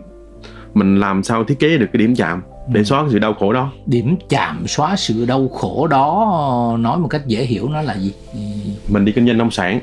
mình 0.73 0.99
làm 0.99 1.23
sao 1.23 1.43
thiết 1.43 1.59
kế 1.59 1.77
được 1.77 1.87
cái 1.93 1.99
điểm 1.99 2.15
chạm 2.15 2.41
để 2.73 2.83
xóa 2.83 3.01
cái 3.01 3.09
sự 3.11 3.19
đau 3.19 3.33
khổ 3.33 3.53
đó. 3.53 3.71
Điểm 3.85 4.15
chạm 4.29 4.67
xóa 4.67 4.95
sự 4.95 5.25
đau 5.25 5.47
khổ 5.47 5.87
đó 5.87 6.77
nói 6.79 6.97
một 6.99 7.07
cách 7.07 7.27
dễ 7.27 7.45
hiểu 7.45 7.69
nó 7.69 7.81
là 7.81 7.97
gì? 7.97 8.13
Ừ. 8.33 8.39
mình 8.93 9.05
đi 9.05 9.11
kinh 9.11 9.25
doanh 9.27 9.37
nông 9.37 9.51
sản 9.51 9.79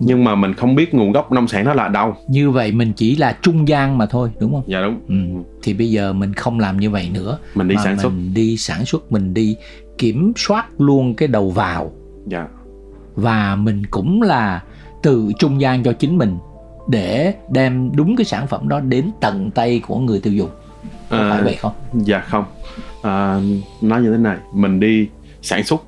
nhưng 0.00 0.24
mà 0.24 0.34
mình 0.34 0.54
không 0.54 0.74
biết 0.74 0.94
nguồn 0.94 1.12
gốc 1.12 1.32
nông 1.32 1.48
sản 1.48 1.64
nó 1.64 1.74
là 1.74 1.88
đâu. 1.88 2.14
Như 2.28 2.50
vậy 2.50 2.72
mình 2.72 2.92
chỉ 2.96 3.16
là 3.16 3.36
trung 3.42 3.68
gian 3.68 3.98
mà 3.98 4.06
thôi 4.06 4.30
đúng 4.40 4.52
không? 4.52 4.62
Dạ 4.66 4.80
đúng. 4.80 5.00
Ừ. 5.08 5.42
thì 5.62 5.74
bây 5.74 5.90
giờ 5.90 6.12
mình 6.12 6.32
không 6.34 6.60
làm 6.60 6.76
như 6.76 6.90
vậy 6.90 7.10
nữa. 7.14 7.38
Mình 7.54 7.68
đi 7.68 7.74
mà 7.74 7.82
sản 7.84 7.98
xuất. 7.98 8.08
mình 8.10 8.34
đi 8.34 8.56
sản 8.56 8.84
xuất 8.84 9.12
mình 9.12 9.34
đi 9.34 9.56
kiểm 9.98 10.32
soát 10.36 10.66
luôn 10.78 11.14
cái 11.14 11.28
đầu 11.28 11.50
vào. 11.50 11.92
Dạ. 12.26 12.46
Và 13.16 13.56
mình 13.56 13.82
cũng 13.90 14.22
là 14.22 14.62
từ 15.02 15.32
trung 15.38 15.60
gian 15.60 15.82
cho 15.82 15.92
chính 15.92 16.18
mình 16.18 16.38
để 16.88 17.34
đem 17.50 17.90
đúng 17.96 18.16
cái 18.16 18.24
sản 18.24 18.46
phẩm 18.46 18.68
đó 18.68 18.80
đến 18.80 19.10
tận 19.20 19.50
tay 19.50 19.80
của 19.86 19.98
người 19.98 20.20
tiêu 20.20 20.32
dùng. 20.32 20.50
Có 21.10 21.16
À, 21.18 21.30
phải 21.30 21.42
vậy 21.42 21.56
không? 21.60 21.72
dạ 21.94 22.20
không. 22.20 22.44
À, 23.02 23.40
nói 23.82 24.02
như 24.02 24.12
thế 24.12 24.18
này 24.18 24.36
mình 24.54 24.80
đi 24.80 25.08
sản 25.42 25.64
xuất. 25.64 25.82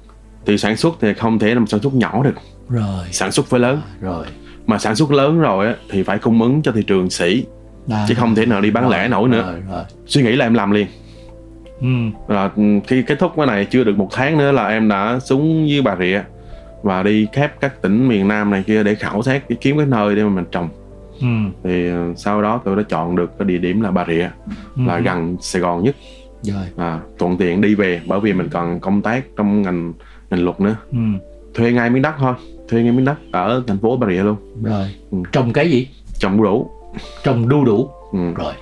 Thì 0.47 0.59
sản 0.59 0.77
xuất 0.77 0.97
thì 1.01 1.15
không 1.15 1.39
thể 1.39 1.55
làm 1.55 1.67
sản 1.67 1.81
xuất 1.81 1.95
nhỏ 1.95 2.23
được 2.25 2.35
rồi. 2.69 3.05
Sản 3.13 3.33
xuất 3.33 3.47
phải 3.47 3.61
lớn. 3.61 3.81
Rồi. 4.01 4.27
Mà 4.67 4.79
sản 4.79 4.95
xuất 4.97 5.11
lớn 5.11 5.39
rồi 5.41 5.67
á, 5.67 5.75
thì 5.91 6.03
phải 6.03 6.19
cung 6.19 6.43
ứng 6.43 6.63
cho 6.63 6.73
thị 6.73 6.83
trường 6.83 7.11
sĩ. 7.11 7.45
À, 7.91 8.05
chứ 8.09 8.15
không 8.15 8.35
thể 8.35 8.47
nào 8.47 8.61
đi 8.61 8.71
bán 8.71 8.85
rồi, 8.85 8.93
lẻ 8.93 9.09
nổi 9.09 9.29
nữa. 9.29 9.43
rồi, 9.53 9.61
rồi. 9.71 9.85
suy 10.07 10.23
nghĩ 10.23 10.37
là 10.37 10.47
em 10.47 10.55
làm 10.55 10.71
liền. 10.71 10.87
Ừ. 11.81 11.87
Rồi 12.29 12.51
khi 12.87 13.03
kết 13.03 13.19
thúc 13.19 13.33
cái 13.37 13.47
này 13.47 13.65
chưa 13.71 13.85
được 13.85 13.97
một 13.99 14.09
tháng 14.13 14.39
nữa 14.39 14.53
là 14.53 14.69
em 14.69 14.89
đã 14.89 15.19
xuống 15.19 15.69
dưới 15.69 15.83
Bà 15.83 15.97
Rịa 16.01 16.21
và 16.83 17.03
đi 17.03 17.27
khắp 17.33 17.53
các 17.61 17.83
tỉnh 17.83 18.09
miền 18.09 18.29
Nam 18.29 18.51
này 18.51 18.63
kia 18.67 18.83
để 18.83 18.95
khảo 18.95 19.23
sát 19.23 19.51
để 19.51 19.57
kiếm 19.61 19.77
cái 19.77 19.87
nơi 19.87 20.17
để 20.17 20.23
mà 20.25 20.29
mình 20.29 20.45
trồng. 20.53 20.69
Ừ. 21.21 21.27
thì 21.65 21.89
ờ, 21.91 22.13
sau 22.17 22.43
đó 22.43 22.61
tôi 22.65 22.77
đã 22.77 22.83
chọn 22.89 23.17
được 23.17 23.39
cái 23.39 23.49
địa 23.49 23.59
điểm 23.59 23.81
là 23.81 23.91
Bà 23.91 24.05
Rịa 24.09 24.29
là 24.87 24.95
Ừ. 24.97 25.01
gần 25.05 25.37
Sài 25.41 25.63
Gòn 25.63 25.83
nhất. 25.85 25.97
Rồi. 26.43 26.65
Và 26.75 27.01
thuận 27.19 27.37
tiện 27.37 27.61
đi 27.61 27.75
về 27.75 28.01
bởi 28.07 28.21
vì 28.21 28.33
mình 28.33 28.49
còn 28.53 28.81
công 28.81 29.03
tác 29.03 29.25
trong 29.37 29.63
ngành 29.63 29.93
ngành 30.31 30.45
luật 30.45 30.61
nữa. 30.61 30.77
Ừ. 30.93 30.99
thuê 31.55 31.73
ngay 31.73 31.91
miếng 31.91 32.03
đất 32.03 32.15
thôi 32.19 32.35
thuê 32.69 32.83
ngay 32.83 32.93
miếng 32.93 33.05
đất 33.05 33.15
ở 33.33 33.63
thành 33.67 33.79
phố 33.79 33.97
Bà 33.97 34.07
Rịa 34.09 34.23
luôn. 34.23 34.37
Rồi. 34.63 34.95
Ừ. 35.11 35.19
trồng 35.33 35.53
cái 35.53 35.71
gì? 35.71 35.89
Trồng 36.19 36.37
đu 36.37 36.43
đủ. 36.45 36.71
Trồng 37.25 37.49
đu 37.49 37.65
đủ. 37.65 37.89
Ừ. 38.13 38.19
rồi. 38.37 38.53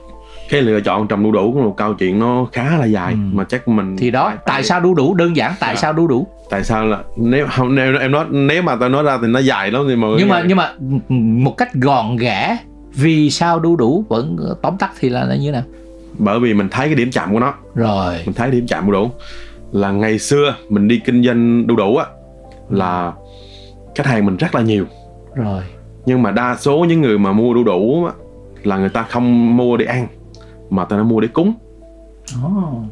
Cái 0.50 0.62
lựa 0.62 0.80
chọn 0.80 1.08
trồng 1.08 1.22
đu 1.22 1.32
đủ 1.32 1.52
cũng 1.52 1.64
một 1.64 1.74
câu 1.76 1.94
chuyện 1.94 2.18
nó 2.18 2.46
khá 2.52 2.76
là 2.78 2.84
dài 2.86 3.12
Ừ. 3.12 3.18
mà 3.32 3.44
chắc 3.44 3.68
mình 3.68 3.96
thì 3.96 4.10
đó 4.10 4.32
tại 4.46 4.62
sao 4.62 4.80
đu 4.80 4.94
đủ? 4.94 5.14
Đơn 5.14 5.36
giản 5.36 5.52
tại 5.60 5.74
Dạ. 5.74 5.80
sao 5.80 5.92
đu 5.92 6.06
đủ? 6.06 6.26
Tại 6.50 6.64
sao 6.64 6.86
là 6.86 6.98
nếu 7.16 7.46
không 7.50 7.74
nếu 7.74 7.98
em 8.00 8.10
nói 8.12 8.24
nếu 8.30 8.62
mà 8.62 8.76
tao 8.76 8.88
nói 8.88 9.02
ra 9.02 9.18
thì 9.22 9.26
nó 9.28 9.38
dài 9.38 9.70
lắm 9.70 9.84
thì 9.88 9.96
mọi 9.96 10.10
người 10.10 10.18
nhưng 10.20 10.28
mà 10.28 10.38
nghe. 10.40 10.44
nhưng 10.48 10.56
mà 10.56 10.72
một 11.42 11.56
cách 11.56 11.74
gọn 11.74 12.16
ghẽ 12.16 12.56
vì 12.94 13.30
sao 13.30 13.58
đu 13.58 13.76
đủ 13.76 14.04
vẫn 14.08 14.36
tóm 14.62 14.76
tắt 14.78 14.90
thì 15.00 15.08
là 15.08 15.24
là 15.24 15.36
như 15.36 15.46
thế 15.46 15.52
nào? 15.52 15.62
Bởi 16.18 16.40
vì 16.40 16.54
mình 16.54 16.68
thấy 16.68 16.86
cái 16.86 16.94
điểm 16.94 17.10
chạm 17.10 17.32
của 17.32 17.40
nó. 17.40 17.54
Rồi. 17.74 18.14
Mình 18.26 18.34
thấy 18.34 18.50
điểm 18.50 18.66
chạm 18.68 18.86
đu 18.86 18.92
đủ. 18.92 19.10
Là 19.72 19.90
ngày 19.90 20.18
xưa 20.18 20.54
mình 20.68 20.88
đi 20.88 21.00
kinh 21.04 21.24
doanh 21.24 21.66
đu 21.66 21.76
đủ 21.76 21.96
á 21.96 22.04
là 22.70 23.12
khách 23.96 24.06
hàng 24.06 24.26
mình 24.26 24.36
rất 24.36 24.54
là 24.54 24.60
nhiều. 24.60 24.84
Rồi. 25.34 25.62
Nhưng 26.06 26.22
mà 26.22 26.30
đa 26.30 26.56
số 26.56 26.84
những 26.88 27.00
người 27.00 27.18
mà 27.18 27.32
mua 27.32 27.54
đu 27.54 27.64
đủ 27.64 28.04
á, 28.04 28.12
là 28.62 28.78
người 28.78 28.88
ta 28.88 29.02
không 29.02 29.56
mua 29.56 29.76
để 29.76 29.84
ăn 29.84 30.06
mà 30.70 30.84
ta 30.84 30.96
đã 30.96 31.02
mua 31.02 31.20
để 31.20 31.28
cúng. 31.28 31.54
Oh. 32.46 32.84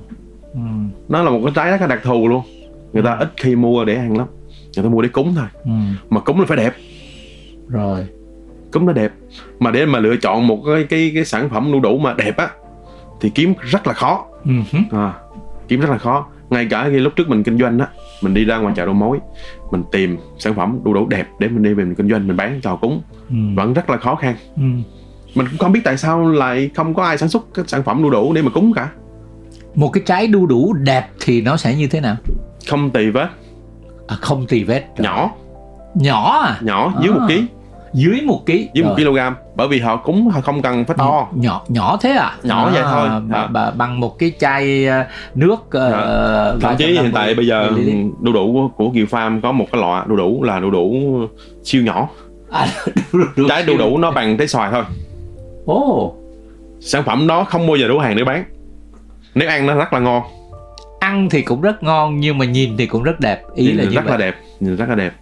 ừ. 0.52 0.61
nó 1.08 1.23
là 1.23 1.30
một 1.30 1.40
cái 1.44 1.52
trái 1.54 1.70
rất 1.70 1.80
là 1.80 1.87
đặc 1.87 2.00
thù 2.02 2.28
luôn. 2.28 2.42
Người 2.92 3.02
ta 3.02 3.16
ít 3.20 3.32
khi 3.37 3.56
mua 3.56 3.84
để 3.84 3.94
ăn 3.94 4.18
lắm. 4.18 4.26
Người 4.76 4.84
ta 4.84 4.90
mua 4.90 5.02
để 5.02 5.08
cúng 5.08 5.34
thôi. 5.37 5.46
Ừ. 5.64 5.70
mà 6.11 6.20
cúng 6.20 6.40
là 6.40 6.46
phải 6.46 6.56
đẹp. 6.56 6.73
Rồi. 7.68 8.06
Cúng 8.73 8.87
nó 8.87 8.92
đẹp. 8.92 9.12
Mà 9.58 9.70
để 9.70 9.87
mà 9.87 9.99
lựa 9.99 10.16
chọn 10.16 10.46
một 10.46 10.62
cái 10.66 10.84
cái 10.84 11.11
cái 11.14 11.25
sản 11.25 11.49
phẩm 11.49 11.73
đu 11.73 11.80
đủ 11.80 11.99
mà 11.99 12.14
đẹp 12.14 12.37
á 12.37 12.49
thì 13.20 13.30
kiếm 13.30 13.54
rất 13.61 13.87
là 13.87 13.92
khó. 13.92 14.26
Ừ. 14.44 14.52
hứ. 14.73 14.78
à, 14.90 15.14
kiếm 15.68 15.80
rất 15.80 15.90
là 15.90 15.99
khó 15.99 16.26
ngay 16.54 16.66
cả 16.70 16.88
khi 16.90 16.99
lúc 16.99 17.12
trước 17.16 17.28
mình 17.28 17.42
kinh 17.42 17.58
doanh 17.58 17.78
á 17.78 17.87
mình 18.23 18.34
đi 18.34 18.44
ra 18.44 18.56
ngoài 18.58 18.75
chợ 18.76 18.84
đầu 18.84 18.94
mối 18.94 19.18
mình 19.70 19.82
tìm 19.92 20.16
sản 20.38 20.54
phẩm 20.54 20.78
đu 20.84 20.94
đủ 20.94 21.06
đẹp 21.08 21.26
để 21.38 21.49
mình 21.49 21.62
đi 21.62 21.75
về 21.75 21.84
mình 21.84 21.94
kinh 21.94 22.11
doanh 22.11 22.26
mình 22.26 22.37
bán 22.37 22.61
cho 22.62 22.76
cúng 22.76 23.02
Ừ. 23.30 23.37
vẫn 23.56 23.73
rất 23.73 23.90
là 23.90 23.96
khó 23.96 24.14
khăn 24.14 24.34
Ừ. 24.56 24.62
mình 25.34 25.46
cũng 25.50 25.58
không 25.58 25.73
biết 25.73 25.80
tại 25.84 25.96
sao 25.96 26.28
lại 26.28 26.70
không 26.75 26.94
có 26.94 27.02
ai 27.04 27.18
sản 27.18 27.28
xuất 27.28 27.46
cái 27.54 27.64
sản 27.68 27.82
phẩm 27.82 28.02
đu 28.02 28.11
đủ 28.11 28.32
để 28.32 28.42
mà 28.42 28.50
cúng 28.50 28.73
cả 28.73 28.90
một 29.75 29.88
cái 29.88 30.02
trái 30.06 30.26
đu 30.26 30.46
đủ 30.46 30.73
đẹp 30.73 31.06
thì 31.20 31.40
nó 31.40 31.56
sẽ 31.56 31.75
như 31.75 31.87
thế 31.87 32.00
nào 32.00 32.16
không 32.68 32.90
tì 32.90 33.11
vết 33.11 33.28
à, 34.08 34.16
không 34.20 34.46
tì 34.46 34.64
vết 34.64 34.84
Rồi. 34.96 35.04
nhỏ 35.04 35.30
nhỏ 35.94 36.38
à 36.42 36.58
nhỏ 36.62 36.92
dưới 37.02 37.12
À. 37.12 37.18
một 37.18 37.26
ký 37.28 37.46
dưới 37.94 38.20
một 38.26 38.46
ký 38.46 38.68
dưới 38.75 38.84
một 38.84 38.94
Rồi. 38.99 39.12
kg 39.14 39.18
bởi 39.56 39.68
vì 39.68 39.80
họ 39.80 39.96
cúng 39.96 40.28
họ 40.28 40.40
không 40.40 40.62
cần 40.62 40.84
phải 40.84 40.96
to. 40.99 41.28
Nhỏ 41.34 41.62
nhỏ 41.68 41.96
thế 42.00 42.11
à? 42.11 42.37
Nhỏ 42.42 42.70
vậy 42.73 42.82
thôi. 42.82 43.08
bà, 43.28 43.38
À. 43.38 43.46
bà, 43.46 43.70
bằng 43.70 44.00
một 44.00 44.18
cái 44.18 44.32
chai 44.38 44.87
ờ, 44.87 45.04
nước 45.34 45.54
uh, 45.66 45.73
Dạ. 45.73 46.52
thậm 46.61 46.76
chí 46.76 46.87
hiện 46.87 47.11
tại 47.14 47.34
bây 47.34 47.46
giờ 47.46 47.70
đu 48.20 48.32
đủ 48.32 48.52
của, 48.52 48.68
của 48.84 48.90
Kiều 48.94 49.06
Farm 49.06 49.40
có 49.40 49.52
một 49.52 49.66
cái 49.73 49.80
loại 49.80 50.04
đu 50.08 50.16
đủ 50.16 50.42
là 50.42 50.61
đu 50.61 50.70
đủ 50.70 50.94
siêu 51.64 51.82
nhỏ. 51.82 52.08
À, 52.50 52.66
đu, 53.12 53.20
đu, 53.37 53.49
trái 53.49 53.62
đu 53.62 53.76
đủ 53.78 53.99
nó 53.99 54.11
bằng 54.11 54.37
trái 54.37 54.49
xoài 54.49 54.70
thôi. 54.73 54.82
Ồ. 55.66 56.14
Sản 56.80 57.02
phẩm 57.04 57.26
đó 57.26 57.44
không 57.44 57.66
bao 57.66 57.76
giờ 57.76 57.88
đủ 57.88 57.99
hàng 57.99 58.16
để 58.16 58.25
bán. 58.25 58.44
Nếu 59.34 59.49
ăn 59.49 59.66
nó 59.66 59.75
rất 59.75 59.92
là 59.92 59.99
ngon. 59.99 60.23
Ăn 61.00 61.28
thì 61.30 61.42
cũng 61.42 61.61
rất 61.61 61.82
ngon 61.82 62.20
nhưng 62.20 62.38
mà 62.38 62.44
nhìn 62.44 62.76
thì 62.76 62.87
cũng 62.87 63.02
rất 63.02 63.20
đẹp. 63.20 63.42
Ý 63.54 63.66
nhìn 63.66 63.76
là 63.76 63.84
rất 63.84 64.04
vậy 64.04 64.11
là 64.12 64.16
đẹp 64.16 64.34
nhìn 64.61 64.76
rất 64.76 64.88
là 64.88 64.94
đẹp. 64.94 65.12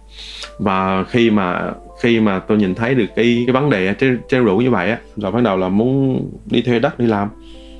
Và 0.59 1.03
khi 1.09 1.29
mà 1.29 1.61
khi 2.03 2.19
mà 2.19 2.39
tôi 2.39 2.57
nhìn 2.57 2.75
thấy 2.75 2.95
được 2.95 3.05
cái 3.15 3.43
cái 3.47 3.53
vấn 3.53 3.69
đề 3.69 3.93
trên 3.93 4.19
trên 4.29 4.45
đủ 4.45 4.57
như 4.57 4.71
vậy 4.71 4.89
á 4.89 4.99
rồi 5.17 5.31
bắt 5.31 5.43
đầu 5.43 5.57
là 5.57 5.69
muốn 5.69 6.21
đi 6.45 6.61
thuê 6.61 6.79
đất 6.79 6.99
đi 6.99 7.05
làm. 7.05 7.29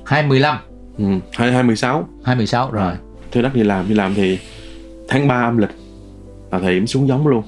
215 0.04 0.56
ừ, 0.98 1.04
hai 1.32 1.52
hai 1.52 1.62
mười 1.62 1.76
sáu. 1.76 2.08
216 2.24 2.70
rồi. 2.70 2.92
Thuê 3.32 3.42
đất 3.42 3.54
đi 3.54 3.62
làm 3.62 3.88
đi 3.88 3.94
làm 3.94 4.14
thì 4.14 4.38
tháng 5.08 5.28
3 5.28 5.42
âm 5.42 5.58
lịch 5.58 5.70
là 6.52 6.58
thời 6.58 6.74
điểm 6.74 6.86
xuống 6.86 7.08
giống 7.08 7.26
luôn. 7.26 7.42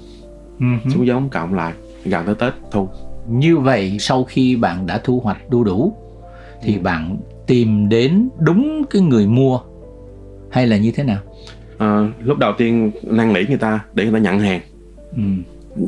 Hứ. 0.61 0.91
xuống 0.95 1.07
giống 1.07 1.29
cộng 1.29 1.55
lại 1.55 1.73
gần 2.05 2.27
tới 2.27 2.35
tết 2.35 2.53
thu. 2.71 2.89
Như 3.29 3.59
vậy 3.59 3.97
sau 4.01 4.25
khi 4.25 4.57
bạn 4.57 4.87
đã 4.87 5.01
thu 5.05 5.21
hoạch 5.21 5.51
đu 5.51 5.65
đủ 5.65 5.97
thì 6.63 6.75
Ừ. 6.75 6.81
bạn 6.83 7.17
tìm 7.47 7.89
đến 7.89 8.29
đúng 8.39 8.85
cái 8.91 9.03
người 9.03 9.27
mua 9.27 9.61
hay 10.51 10.67
là 10.67 10.77
như 10.77 10.91
thế 10.97 11.05
nào? 11.05 11.19
Ờ, 11.79 12.07
lúc 12.25 12.39
đầu 12.39 12.53
tiên 12.59 12.91
năn 13.03 13.33
nỉ 13.33 13.41
người 13.49 13.59
ta 13.59 13.81
để 13.95 14.05
người 14.05 14.13
ta 14.13 14.19
nhận 14.19 14.41
hàng. 14.41 14.61
Ừ. 15.17 15.23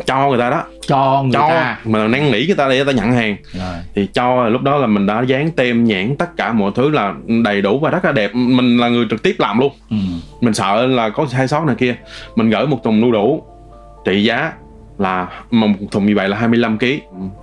cho 0.06 0.28
người 0.28 0.38
ta 0.38 0.50
đó. 0.50 0.62
Cho 0.86 1.22
người 1.22 1.32
cho. 1.32 1.48
ta. 1.48 1.78
Mà 1.84 2.08
năn 2.08 2.30
nỉ 2.32 2.46
người 2.46 2.56
ta 2.56 2.68
để 2.68 2.76
người 2.76 2.84
ta 2.84 2.92
nhận 2.92 3.12
hàng. 3.12 3.36
Rồi. 3.52 3.74
Thì 3.94 4.08
cho 4.12 4.48
lúc 4.48 4.62
đó 4.62 4.76
là 4.76 4.86
mình 4.86 5.06
đã 5.06 5.22
dán 5.22 5.50
tem 5.50 5.84
nhãn 5.84 6.16
tất 6.16 6.36
cả 6.36 6.52
mọi 6.52 6.72
thứ 6.74 6.90
là 6.90 7.14
đầy 7.44 7.62
đủ 7.62 7.78
và 7.78 7.90
rất 7.90 8.04
là 8.04 8.12
đẹp. 8.12 8.30
Mình 8.34 8.78
là 8.78 8.88
người 8.88 9.06
trực 9.10 9.22
tiếp 9.22 9.36
làm 9.38 9.58
luôn. 9.58 9.72
Ừ. 9.90 9.96
mình 10.40 10.54
sợ 10.54 10.86
là 10.86 11.10
có 11.10 11.26
sai 11.26 11.48
sót 11.48 11.64
này 11.66 11.76
kia. 11.78 11.96
Mình 12.36 12.50
gửi 12.50 12.66
một 12.66 12.84
thùng 12.84 13.00
đu 13.00 13.12
đủ. 13.12 13.42
Trị 14.04 14.24
giá 14.24 14.52
là 14.98 15.28
một 15.50 15.68
thùng 15.90 16.06
như 16.06 16.14
vậy 16.16 16.28
là 16.28 16.36
25 16.36 16.78
kg 16.78 16.86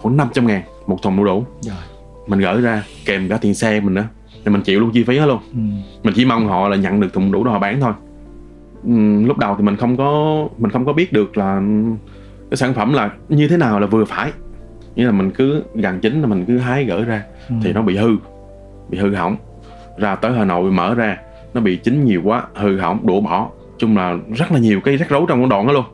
khoảng 0.02 0.18
500 0.18 0.48
ngàn 0.48 0.62
một 0.88 1.00
thùng 1.02 1.18
đu 1.18 1.24
đủ. 1.24 1.46
Rồi. 1.62 1.75
Mình 2.28 2.40
gửi 2.40 2.62
ra 2.62 2.84
kèm 3.06 3.30
cả 3.30 3.38
tiền 3.38 3.54
xe 3.56 3.80
mình 3.80 3.94
nữa. 3.94 4.06
Thì 4.46 4.52
mình 4.52 4.62
chịu 4.62 4.80
luôn 4.80 4.92
chi 4.92 5.04
phí 5.04 5.18
hết 5.18 5.25
luôn. 5.25 5.40
Ừ. 5.54 5.60
mình 6.04 6.14
chỉ 6.16 6.25
mong 6.25 6.48
họ 6.48 6.70
là 6.70 6.75
nhận 6.75 7.00
được 7.00 7.14
thùng 7.14 7.32
đủ 7.32 7.44
đó 7.44 7.52
họ 7.52 7.60
bán 7.60 7.82
thôi. 7.82 7.94
Ừm, 8.84 9.25
lúc 9.25 9.38
đầu 9.38 9.56
thì 9.58 9.64
mình 9.64 9.75
không 9.75 9.98
có 9.98 10.44
mình 10.58 10.72
không 10.72 10.86
có 10.86 10.94
biết 10.94 11.14
được 11.14 11.38
là 11.38 11.62
cái 12.52 12.58
sản 12.58 12.74
phẩm 12.74 12.94
là 12.94 13.10
như 13.30 13.48
thế 13.48 13.58
nào 13.58 13.80
là 13.80 13.88
vừa 13.88 14.06
phải. 14.06 14.32
Nghĩa 14.96 15.06
là 15.06 15.12
mình 15.12 15.32
cứ 15.32 15.64
gần 15.75 16.00
chín 16.00 16.22
là 16.22 16.28
mình 16.28 16.46
cứ 16.46 16.58
hái 16.58 16.86
gửi 16.86 17.04
ra 17.04 17.24
Ừ. 17.50 17.56
thì 17.64 17.74
nó 17.74 17.82
bị 17.82 17.98
hư 17.98 18.10
bị 18.90 18.98
hư 18.98 19.16
hỏng. 19.16 19.36
Ra 19.98 20.16
tới 20.16 20.32
hà 20.38 20.46
nội 20.46 20.72
mở 20.72 20.94
ra 20.96 21.18
nó 21.54 21.62
bị 21.62 21.75
chín 21.75 22.06
nhiều 22.06 22.22
quá 22.24 22.44
hư 22.56 22.78
hỏng 22.78 23.00
đổ 23.08 23.22
bỏ. 23.22 23.50
Chung 23.78 23.98
là 23.98 24.16
rất 24.36 24.52
là 24.52 24.60
nhiều 24.60 24.82
cái 24.82 24.98
rắc 24.98 25.10
rối 25.10 25.22
trong 25.28 25.40
cái 25.40 25.50
đoạn 25.50 25.68
đó 25.68 25.74
luôn. 25.74 25.86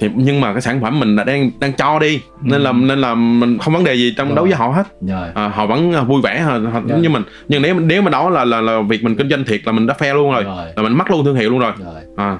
Thì 0.00 0.08
nhưng 0.14 0.40
mà 0.40 0.52
cái 0.52 0.60
sản 0.60 0.80
phẩm 0.80 1.00
mình 1.00 1.16
là 1.16 1.24
đang 1.24 1.50
đang 1.60 1.72
cho 1.72 1.98
đi 1.98 2.20
nên 2.42 2.60
là 2.60 2.72
nên 2.72 2.98
là 2.98 3.14
mình 3.14 3.58
không 3.58 3.74
vấn 3.74 3.84
đề 3.84 3.94
gì 3.94 4.14
trong 4.16 4.28
Rồi. 4.28 4.36
đấu 4.36 4.44
với 4.44 4.54
họ 4.54 4.68
hết. 4.68 4.86
Rồi. 5.06 5.28
À, 5.34 5.48
họ 5.48 5.66
vẫn 5.66 5.92
à, 5.92 6.02
vui 6.02 6.20
vẻ 6.22 6.40
họ, 6.40 6.58
họ 6.72 6.80
như 7.02 7.08
mình. 7.08 7.22
Nhưng 7.48 7.62
nếu 7.62 7.80
nếu 7.80 8.02
mà 8.02 8.10
đó 8.10 8.30
là 8.30 8.44
là 8.44 8.60
là 8.60 8.80
việc 8.80 9.04
mình 9.04 9.14
kinh 9.16 9.28
doanh 9.30 9.44
thiệt 9.44 9.60
là 9.64 9.72
mình 9.72 9.86
đã 9.86 9.94
phe 9.94 10.14
luôn 10.14 10.32
rồi. 10.32 10.42
Rồi. 10.44 10.66
Là 10.76 10.82
mình 10.82 10.92
mất 10.92 11.10
luôn 11.10 11.24
thương 11.24 11.36
hiệu 11.36 11.50
luôn 11.50 11.58
rồi. 11.58 11.72
Rồi. 11.78 12.00
À 12.16 12.38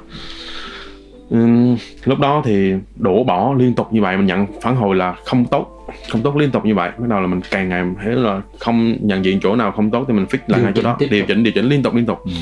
Lúc 2.05 2.19
đó 2.19 2.43
thì 2.45 2.75
đổ 2.97 3.25
bỏ 3.25 3.55
liên 3.59 3.75
tục 3.75 3.93
như 3.93 4.03
vậy 4.03 4.17
mình 4.17 4.27
nhận 4.27 4.47
phản 4.63 4.77
hồi 4.77 4.97
là 4.97 5.15
không 5.25 5.45
tốt 5.45 5.81
không 6.09 6.23
tốt 6.23 6.37
liên 6.37 6.51
tục 6.51 6.65
như 6.65 6.75
vậy. 6.75 6.91
Bắt 6.99 7.09
đầu 7.09 7.21
là 7.21 7.27
mình 7.27 7.41
càng 7.51 7.69
ngày 7.69 7.85
thấy 8.05 8.15
là 8.15 8.43
không 8.59 8.97
nhận 9.01 9.25
diện 9.25 9.41
chỗ 9.43 9.57
nào 9.57 9.73
không 9.73 9.91
tốt 9.91 10.05
thì 10.09 10.15
mình 10.15 10.25
fix 10.25 10.39
lại 10.47 10.63
ngay 10.63 10.73
chỗ 10.75 10.83
đó. 10.83 10.97
điều 11.11 11.25
chỉnh 11.27 11.43
điều 11.43 11.53
chỉnh 11.53 11.65
liên 11.65 11.83
tục 11.83 11.95
liên 11.95 12.07
tục. 12.07 12.19
Ừ. 12.25 12.33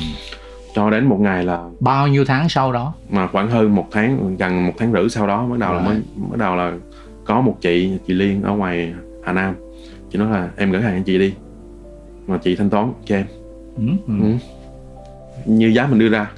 cho 0.75 0.89
đến 0.89 1.05
một 1.05 1.19
ngày 1.19 1.43
là 1.43 1.63
bao 1.79 2.07
nhiêu 2.07 2.25
tháng 2.25 2.49
sau 2.49 2.71
đó? 2.71 2.93
Mà 3.09 3.27
khoảng 3.27 3.49
hơn 3.49 3.75
một 3.75 3.87
tháng 3.91 4.35
gần 4.37 4.65
một 4.65 4.73
tháng 4.77 4.91
rưỡi 4.91 5.09
sau 5.09 5.27
đó 5.27 5.45
bắt 5.45 5.59
đầu 5.59 5.73
là 5.73 5.81
mới 5.81 6.01
bắt 6.17 6.37
đầu 6.37 6.55
là 6.55 6.73
có 7.25 7.41
một 7.41 7.57
chị 7.61 7.91
chị 8.07 8.13
Liên 8.13 8.43
ở 8.43 8.51
ngoài 8.51 8.93
Hà 9.23 9.33
Nam. 9.33 9.55
Chị 10.11 10.19
nói 10.19 10.31
là 10.31 10.49
em 10.57 10.71
gửi 10.71 10.81
hàng 10.81 10.97
cho 10.97 11.03
chị 11.05 11.19
đi. 11.19 11.33
Mà 12.27 12.37
chị 12.37 12.55
thanh 12.55 12.69
toán 12.69 12.93
cho 13.05 13.15
em. 13.15 13.25
Ừ. 13.77 13.83
Ừ. 14.07 14.13
như 15.45 15.67
giá 15.67 15.87
mình 15.87 15.99
đưa 15.99 16.09
ra 16.09 16.31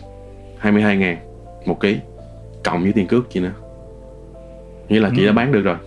22 0.58 0.98
ngàn 0.98 1.18
một 1.66 1.80
ký 1.80 1.98
cộng 2.64 2.84
với 2.84 2.92
tiền 2.94 3.08
cước 3.08 3.30
chị 3.30 3.40
nữa 3.40 3.54
nghĩa 4.90 5.00
là 5.00 5.10
chị 5.16 5.22
Ừ. 5.24 5.28
đã 5.28 5.32
bán 5.34 5.52
được 5.52 5.62
rồi. 5.62 5.78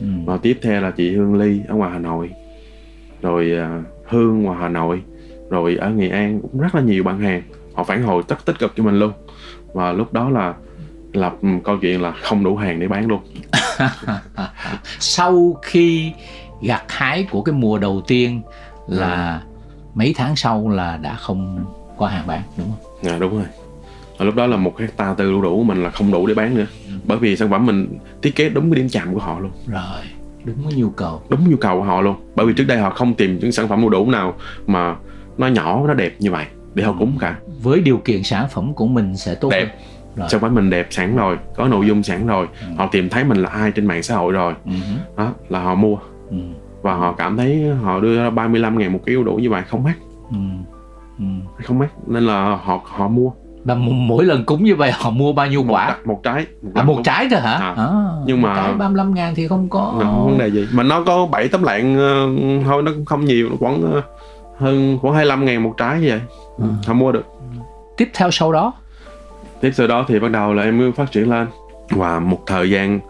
Ừ. 0.00 0.06
và 0.24 0.36
tiếp 0.36 0.58
theo 0.62 0.80
là 0.80 0.90
chị 0.90 1.16
Hương 1.16 1.34
Ly 1.34 1.60
ở 1.68 1.74
ngoài 1.74 1.90
Hà 1.92 1.98
Nội. 1.98 2.30
Rồi 3.22 3.52
à, 3.58 3.82
Hương 4.08 4.42
ngoài 4.42 4.58
Hà 4.60 4.68
Nội 4.68 5.02
rồi 5.50 5.76
ở 5.76 5.90
Nghệ 5.90 6.08
An 6.08 6.40
cũng 6.40 6.60
rất 6.60 6.74
là 6.74 6.80
nhiều 6.80 7.04
bạn 7.04 7.20
hàng. 7.20 7.42
Họ 7.74 7.84
phản 7.84 8.02
hồi 8.02 8.22
rất 8.28 8.44
tích 8.44 8.58
cực 8.58 8.72
cho 8.76 8.84
mình 8.84 8.98
luôn. 8.98 9.12
Và 9.72 9.92
lúc 9.92 10.12
đó 10.12 10.30
là 10.30 10.54
lập 11.12 11.36
ừ, 11.42 11.48
câu 11.64 11.76
chuyện 11.80 12.02
là 12.02 12.12
không 12.12 12.44
đủ 12.44 12.56
hàng 12.56 12.80
để 12.80 12.88
bán 12.88 13.06
luôn. 13.08 13.20
Sau 15.00 15.56
khi 15.62 16.12
gặt 16.62 16.84
hái 16.88 17.26
của 17.30 17.42
cái 17.42 17.52
mùa 17.52 17.78
đầu 17.78 18.02
tiên 18.06 18.42
là 18.88 19.42
mấy 19.94 20.14
tháng 20.16 20.36
sau 20.36 20.68
là 20.68 20.96
đã 20.96 21.14
không 21.14 21.64
có 21.98 22.06
hàng 22.06 22.26
bán 22.26 22.42
đúng 22.58 22.66
không? 22.70 23.12
À, 23.12 23.18
đúng 23.18 23.36
rồi 23.36 23.46
và 24.18 24.24
lúc 24.24 24.34
đó 24.34 24.46
là 24.46 24.56
một 24.56 24.78
hecta 24.78 25.14
tư 25.14 25.32
đủ 25.32 25.42
đủ 25.42 25.56
của 25.56 25.64
mình 25.64 25.82
là 25.82 25.90
không 25.90 26.12
đủ 26.12 26.26
để 26.26 26.34
bán 26.34 26.54
nữa. 26.54 26.66
Bởi 27.04 27.18
vì 27.18 27.36
sản 27.36 27.50
phẩm 27.50 27.66
mình 27.66 27.98
thiết 28.22 28.36
kế 28.36 28.48
đúng 28.48 28.70
cái 28.70 28.76
điểm 28.80 28.88
chạm 28.88 29.14
của 29.14 29.20
họ 29.20 29.38
luôn. 29.40 29.50
Rồi 29.66 29.82
đúng 30.44 30.56
cái 30.70 30.72
nhu 30.80 30.90
cầu. 30.90 31.22
Đúng 31.28 31.50
nhu 31.50 31.56
cầu 31.56 31.76
của 31.78 31.84
họ 31.84 32.00
luôn. 32.00 32.16
Bởi 32.36 32.46
vì 32.46 32.52
trước 32.52 32.64
đây 32.64 32.78
họ 32.78 32.90
không 32.90 33.14
tìm 33.14 33.38
những 33.38 33.52
sản 33.52 33.68
phẩm 33.68 33.80
đu 33.82 33.88
đủ 33.88 34.10
nào 34.10 34.34
mà 34.66 34.96
nó 35.38 35.46
nhỏ 35.46 35.84
nó 35.86 35.94
đẹp 35.94 36.14
như 36.18 36.30
vậy 36.30 36.46
để 36.74 36.84
họ 36.84 36.94
cúng 36.98 37.16
cả. 37.20 37.36
Với 37.62 37.80
điều 37.80 37.96
kiện 37.96 38.22
sản 38.22 38.46
phẩm 38.50 38.74
của 38.74 38.86
mình 38.86 39.16
sẽ 39.16 39.34
tốt 39.34 39.48
Đẹp. 39.50 39.64
hơn. 39.66 39.78
Rồi. 40.16 40.28
Sản 40.28 40.40
phẩm 40.40 40.54
mình 40.54 40.70
đẹp 40.70 40.86
sẵn 40.90 41.16
rồi 41.16 41.38
có 41.56 41.68
nội 41.68 41.86
dung 41.86 42.02
sẵn 42.02 42.26
rồi. 42.26 42.48
Ừ. 42.60 42.66
họ 42.78 42.88
tìm 42.92 43.08
thấy 43.08 43.24
mình 43.24 43.42
là 43.42 43.48
ai 43.50 43.70
trên 43.72 43.86
mạng 43.86 44.02
xã 44.02 44.16
hội 44.16 44.32
rồi. 44.32 44.54
Ừ. 44.64 44.72
đó 45.16 45.32
là 45.48 45.60
họ 45.60 45.74
mua. 45.74 45.96
Ừ. 46.30 46.36
và 46.82 46.94
họ 46.94 47.12
cảm 47.12 47.36
thấy 47.36 47.64
họ 47.82 48.00
đưa 48.00 48.16
ra 48.16 48.30
35 48.30 48.78
ngàn 48.78 48.92
một 48.92 49.00
ký 49.06 49.14
đu 49.14 49.24
đủ 49.24 49.34
như 49.36 49.50
vậy 49.50 49.62
không 49.68 49.82
mắc. 49.82 49.96
Ừ. 50.30 50.36
Ừ. 51.18 51.24
không 51.64 51.78
mắc. 51.78 51.90
Nên 52.06 52.22
là 52.26 52.56
họ 52.56 52.80
họ 52.84 53.08
mua 53.08 53.30
và 53.64 53.74
m- 53.74 54.06
mỗi 54.06 54.24
lần 54.24 54.44
cúng 54.44 54.64
như 54.64 54.76
vậy 54.76 54.90
họ 54.94 55.10
mua 55.10 55.32
bao 55.32 55.46
nhiêu 55.46 55.62
một, 55.62 55.74
quả? 55.74 55.86
trái- 55.88 55.98
một 56.04 56.20
trái. 56.22 56.46
À, 56.74 56.82
một 56.82 57.00
trái 57.04 57.28
thôi 57.30 57.40
hả? 57.40 57.52
À. 57.52 57.74
à, 57.76 57.86
Nhưng 58.26 58.42
một 58.42 58.48
mà- 58.48 58.56
trái 58.56 58.72
35 58.74 59.14
ngàn 59.14 59.34
thì 59.34 59.48
không 59.48 59.68
có. 59.68 59.94
Không 59.98 60.24
vấn 60.26 60.38
đề 60.38 60.48
gì. 60.50 60.68
Mà 60.72 60.82
nó 60.82 61.02
có 61.02 61.26
7 61.26 61.48
tấm 61.48 61.62
lạng 61.62 61.96
ờ, 61.98 62.26
thôi 62.64 62.82
nó 62.82 62.92
cũng 62.94 63.04
không 63.04 63.24
nhiều 63.24 63.48
nó 63.50 63.56
khoảng 63.60 63.92
ờ, 63.92 64.02
hơn 64.58 64.98
khoảng 65.02 65.14
25 65.14 65.44
ngàn 65.44 65.62
một 65.62 65.74
trái 65.76 66.00
như 66.00 66.08
vậy. 66.10 66.20
Ừ. 66.58 66.64
họ 66.86 66.94
mua 66.94 67.12
được. 67.12 67.26
Tiếp 67.96 68.10
theo 68.14 68.30
sau 68.30 68.52
đó? 68.52 68.72
Tiếp 69.60 69.70
sau 69.74 69.86
đó 69.86 70.04
thì 70.08 70.18
bắt 70.18 70.30
đầu 70.30 70.52
là 70.54 70.62
em 70.62 70.78
mới 70.78 70.92
phát 70.92 71.12
triển 71.12 71.30
lên. 71.30 71.46
Và 71.90 72.18
một 72.20 72.38
thời 72.46 72.70
gian 72.70 73.00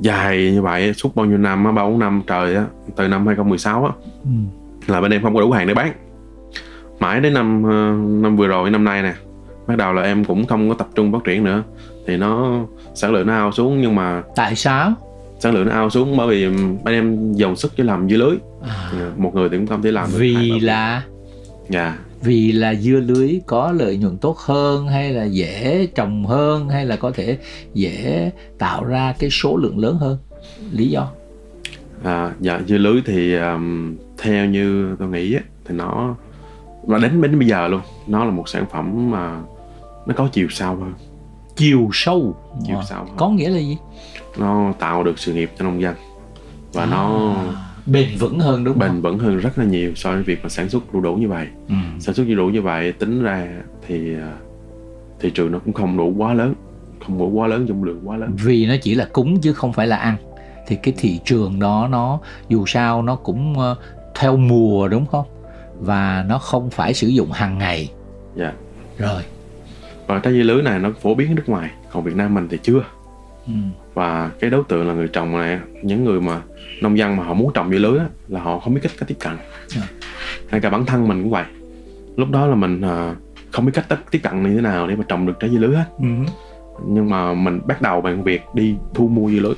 dài 0.00 0.36
như 0.52 0.62
vậy 0.62 0.94
suốt 0.94 1.16
bao 1.16 1.26
nhiêu 1.26 1.38
năm 1.38 1.64
á 1.64 1.72
ba 1.72 1.84
bốn 1.84 1.98
năm 1.98 2.22
trời 2.26 2.56
á 2.56 2.64
từ 2.96 3.08
năm 3.08 3.26
2016 3.26 3.84
á 3.84 3.90
ừ. 4.24 4.30
là 4.86 5.00
bên 5.00 5.10
em 5.10 5.22
không 5.22 5.34
có 5.34 5.40
đủ 5.40 5.50
hàng 5.50 5.66
để 5.66 5.74
bán. 5.74 5.92
Mãi 7.00 7.20
đến 7.20 7.34
năm 7.34 7.62
ờ, 7.62 7.70
năm 8.22 8.36
vừa 8.36 8.46
rồi 8.46 8.70
năm 8.70 8.84
nay 8.84 9.02
nè 9.02 9.12
bắt 9.66 9.76
đầu 9.76 9.92
là 9.92 10.02
em 10.02 10.24
cũng 10.24 10.46
không 10.46 10.68
có 10.68 10.74
tập 10.74 10.88
trung 10.94 11.12
phát 11.12 11.24
triển 11.24 11.44
nữa. 11.44 11.62
Thì 12.06 12.16
nó 12.16 12.60
sản 12.94 13.12
lượng 13.12 13.26
nó 13.26 13.32
ao 13.32 13.52
xuống 13.52 13.80
nhưng 13.80 13.94
mà 13.94 14.22
tại 14.36 14.56
sao? 14.56 14.92
Sản 15.38 15.54
lượng 15.54 15.66
nó 15.66 15.72
ao 15.72 15.90
xuống 15.90 16.16
bởi 16.16 16.28
vì 16.28 16.48
bên 16.84 16.94
em 16.94 17.32
dồn 17.32 17.56
sức 17.56 17.72
cho 17.76 17.84
làm 17.84 18.08
dưa 18.08 18.16
lưới. 18.16 18.36
À, 18.62 18.90
một 19.16 19.34
người 19.34 19.48
thì 19.48 19.56
cũng 19.56 19.66
không 19.66 19.82
thể 19.82 19.92
làm 19.92 20.08
được 20.12 20.18
vì 20.18 20.60
là? 20.60 21.02
Dạ. 21.68 21.98
Vì 22.22 22.52
là 22.52 22.74
dưa 22.74 23.00
lưới 23.00 23.40
có 23.46 23.72
lợi 23.72 23.96
nhuận 23.96 24.16
tốt 24.16 24.38
hơn 24.38 24.88
hay 24.88 25.12
là 25.12 25.24
dễ 25.24 25.88
trồng 25.94 26.26
hơn 26.26 26.68
hay 26.68 26.86
là 26.86 26.96
có 26.96 27.10
thể 27.10 27.38
dễ 27.74 28.30
tạo 28.58 28.84
ra 28.84 29.14
cái 29.18 29.30
số 29.30 29.56
lượng 29.56 29.78
lớn 29.78 29.96
hơn? 29.96 30.18
Lý 30.72 30.88
do? 30.88 31.08
À, 32.04 32.32
dạ 32.40 32.60
dưa 32.66 32.78
lưới 32.78 33.02
thì 33.06 33.34
um, 33.34 33.96
theo 34.18 34.46
như 34.46 34.96
tôi 34.98 35.08
nghĩ 35.08 35.34
á, 35.34 35.40
thì 35.64 35.74
nó 35.74 36.14
và 36.82 36.98
đến 36.98 37.22
đến 37.22 37.38
bây 37.38 37.48
giờ 37.48 37.68
luôn. 37.68 37.80
Nó 38.06 38.24
là 38.24 38.30
một 38.30 38.48
sản 38.48 38.64
phẩm 38.72 39.10
mà 39.10 39.40
nó 40.06 40.14
có 40.16 40.28
chiều 40.32 40.48
sâu 40.50 40.76
hơn. 40.76 40.92
Chiều 41.56 41.88
sâu? 41.92 42.36
Chiều 42.66 42.76
À, 42.78 42.82
sâu 42.88 42.98
hơn. 42.98 43.14
có 43.16 43.28
nghĩa 43.28 43.48
là 43.48 43.58
gì? 43.58 43.76
Nó 44.38 44.72
tạo 44.78 45.04
được 45.04 45.18
sự 45.18 45.32
nghiệp 45.34 45.50
cho 45.58 45.64
nông 45.64 45.80
dân. 45.80 45.94
Và 46.72 46.86
nó 46.86 47.32
À, 47.36 47.52
bền 47.86 48.08
vững 48.18 48.40
hơn 48.40 48.64
đúng 48.64 48.78
bền 48.78 48.88
không 48.88 49.02
vững 49.02 49.18
hơn 49.18 49.38
rất 49.38 49.58
là 49.58 49.64
nhiều 49.64 49.92
so 49.94 50.12
với 50.12 50.22
việc 50.22 50.38
mà 50.42 50.48
sản 50.48 50.68
xuất 50.68 50.94
đu 50.94 51.00
đủ 51.00 51.14
như 51.14 51.28
vậy. 51.28 51.46
Ừ. 51.68 51.74
sản 52.00 52.14
xuất 52.14 52.24
đu 52.28 52.34
đủ 52.34 52.46
như 52.46 52.62
vậy 52.62 52.92
tính 52.92 53.22
ra 53.22 53.48
thì 53.86 54.14
à, 54.14 54.32
thị 55.20 55.30
trường 55.30 55.52
nó 55.52 55.58
cũng 55.58 55.74
không 55.74 55.96
đủ 55.96 56.14
quá 56.16 56.34
lớn 56.34 56.54
không 57.06 57.18
đủ 57.18 57.28
quá 57.30 57.46
lớn 57.46 57.68
dung 57.68 57.84
lượng 57.84 58.00
quá 58.04 58.16
lớn. 58.16 58.30
Vì 58.44 58.66
nó 58.66 58.74
chỉ 58.82 58.94
là 58.94 59.08
cúng 59.12 59.40
chứ 59.40 59.52
không 59.52 59.72
phải 59.72 59.86
là 59.86 59.96
ăn. 59.96 60.16
Thì 60.66 60.76
cái 60.82 60.94
thị 60.98 61.20
trường 61.24 61.58
đó 61.60 61.88
nó 61.90 62.18
dù 62.48 62.64
sao 62.66 63.02
nó 63.02 63.16
cũng 63.16 63.58
ờ, 63.58 63.76
theo 64.14 64.36
mùa 64.36 64.88
đúng 64.88 65.06
không? 65.06 65.26
Và 65.80 66.24
nó 66.28 66.38
không 66.38 66.70
phải 66.70 66.94
sử 66.94 67.06
dụng 67.08 67.32
hàng 67.32 67.58
ngày. 67.58 67.90
Dạ. 68.36 68.52
Rồi 68.98 69.22
và 70.06 70.18
trái 70.18 70.32
dưa 70.32 70.42
lưới 70.42 70.62
này 70.62 70.78
nó 70.78 70.90
phổ 71.02 71.14
biến 71.14 71.28
ở 71.28 71.34
nước 71.34 71.42
ngoài 71.48 71.70
còn 71.92 72.04
Việt 72.04 72.16
Nam 72.16 72.34
mình 72.34 72.48
thì 72.50 72.58
chưa. 72.62 72.84
Ừ. 73.46 73.52
và 73.94 74.30
cái 74.40 74.50
đối 74.50 74.62
tượng 74.68 74.88
là 74.88 74.94
người 74.94 75.08
trồng 75.08 75.32
này 75.32 75.58
những 75.82 76.04
người 76.04 76.20
mà 76.20 76.40
nông 76.82 76.98
dân 76.98 77.16
mà 77.16 77.24
họ 77.24 77.34
muốn 77.34 77.52
trồng 77.54 77.70
dưa 77.70 77.78
lưới 77.78 77.98
á, 77.98 78.06
là 78.28 78.40
họ 78.40 78.58
không 78.58 78.74
biết 78.74 78.80
cách, 78.82 78.92
cách 78.98 79.08
tiếp 79.08 79.14
cận. 79.20 79.32
À. 79.76 79.88
ngay 80.50 80.60
cả 80.60 80.70
bản 80.70 80.86
thân 80.86 81.08
mình 81.08 81.22
cũng 81.22 81.30
vậy. 81.30 81.44
Lúc 82.16 82.30
đó 82.30 82.46
là 82.46 82.54
mình 82.54 82.80
à, 82.80 83.14
không 83.50 83.66
biết 83.66 83.72
cách 83.74 84.00
tiếp 84.10 84.18
cận 84.18 84.42
như 84.42 84.54
thế 84.54 84.60
nào 84.60 84.86
để 84.86 84.96
mà 84.96 85.04
trồng 85.08 85.26
được 85.26 85.32
trái 85.40 85.50
dưa 85.50 85.58
lưới 85.58 85.76
hết. 85.76 85.84
Ừ. 85.98 86.06
nhưng 86.88 87.10
mà 87.10 87.34
mình 87.34 87.60
bắt 87.66 87.82
đầu 87.82 88.00
bằng 88.00 88.22
việc 88.24 88.42
đi 88.54 88.74
thu 88.94 89.08
mua 89.08 89.30
dưa 89.30 89.38
lưới. 89.38 89.54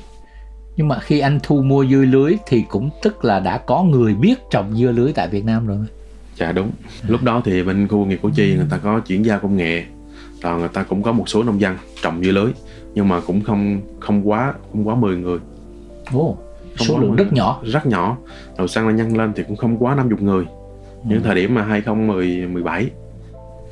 Nhưng 0.76 0.88
mà 0.88 0.98
khi 0.98 1.20
anh 1.20 1.38
thu 1.42 1.62
mua 1.62 1.86
dưa 1.86 2.04
lưới 2.04 2.36
thì 2.46 2.64
cũng 2.68 2.90
tức 3.02 3.24
là 3.24 3.40
đã 3.40 3.58
có 3.58 3.82
người 3.82 4.14
biết 4.14 4.38
trồng 4.50 4.74
dưa 4.76 4.92
lưới 4.92 5.12
tại 5.12 5.28
Việt 5.28 5.44
Nam 5.44 5.66
rồi. 5.66 5.78
Dạ 6.36 6.52
đúng. 6.52 6.70
Lúc 7.08 7.22
đó 7.22 7.42
thì 7.44 7.62
bên 7.62 7.88
khu 7.88 7.98
công 7.98 8.08
nghiệp 8.08 8.18
Củ 8.22 8.30
Chi 8.30 8.54
người 8.56 8.66
ta 8.70 8.78
có 8.78 9.00
chuyển 9.00 9.24
giao 9.24 9.40
công 9.40 9.56
nghệ 9.56 9.84
rồi 10.42 10.58
người 10.58 10.68
ta 10.68 10.82
cũng 10.82 11.02
có 11.02 11.12
một 11.12 11.28
số 11.28 11.42
nông 11.42 11.60
dân 11.60 11.76
trồng 12.02 12.22
dưa 12.24 12.30
lưới 12.32 12.52
nhưng 12.94 13.08
mà 13.08 13.20
cũng 13.20 13.40
không 13.40 13.80
không 14.00 14.28
quá 14.28 14.54
không 14.72 14.88
quá 14.88 14.94
10 14.94 15.16
người. 15.16 15.38
Ồ, 16.12 16.36
Không 16.78 16.86
số 16.86 16.98
lượng 16.98 17.08
10 17.08 17.16
rất 17.18 17.24
người. 17.24 17.36
nhỏ. 17.36 17.60
Rất 17.64 17.86
nhỏ. 17.86 18.16
Rồi 18.58 18.68
sang 18.68 18.86
là 18.86 18.92
nhân 18.92 19.16
lên 19.16 19.32
thì 19.36 19.42
cũng 19.48 19.56
không 19.56 19.76
quá 19.78 19.94
50 19.94 20.18
người. 20.20 20.44
Những 21.04 21.22
thời 21.22 21.34
điểm 21.34 21.54
mà 21.54 21.62
2017 21.62 22.90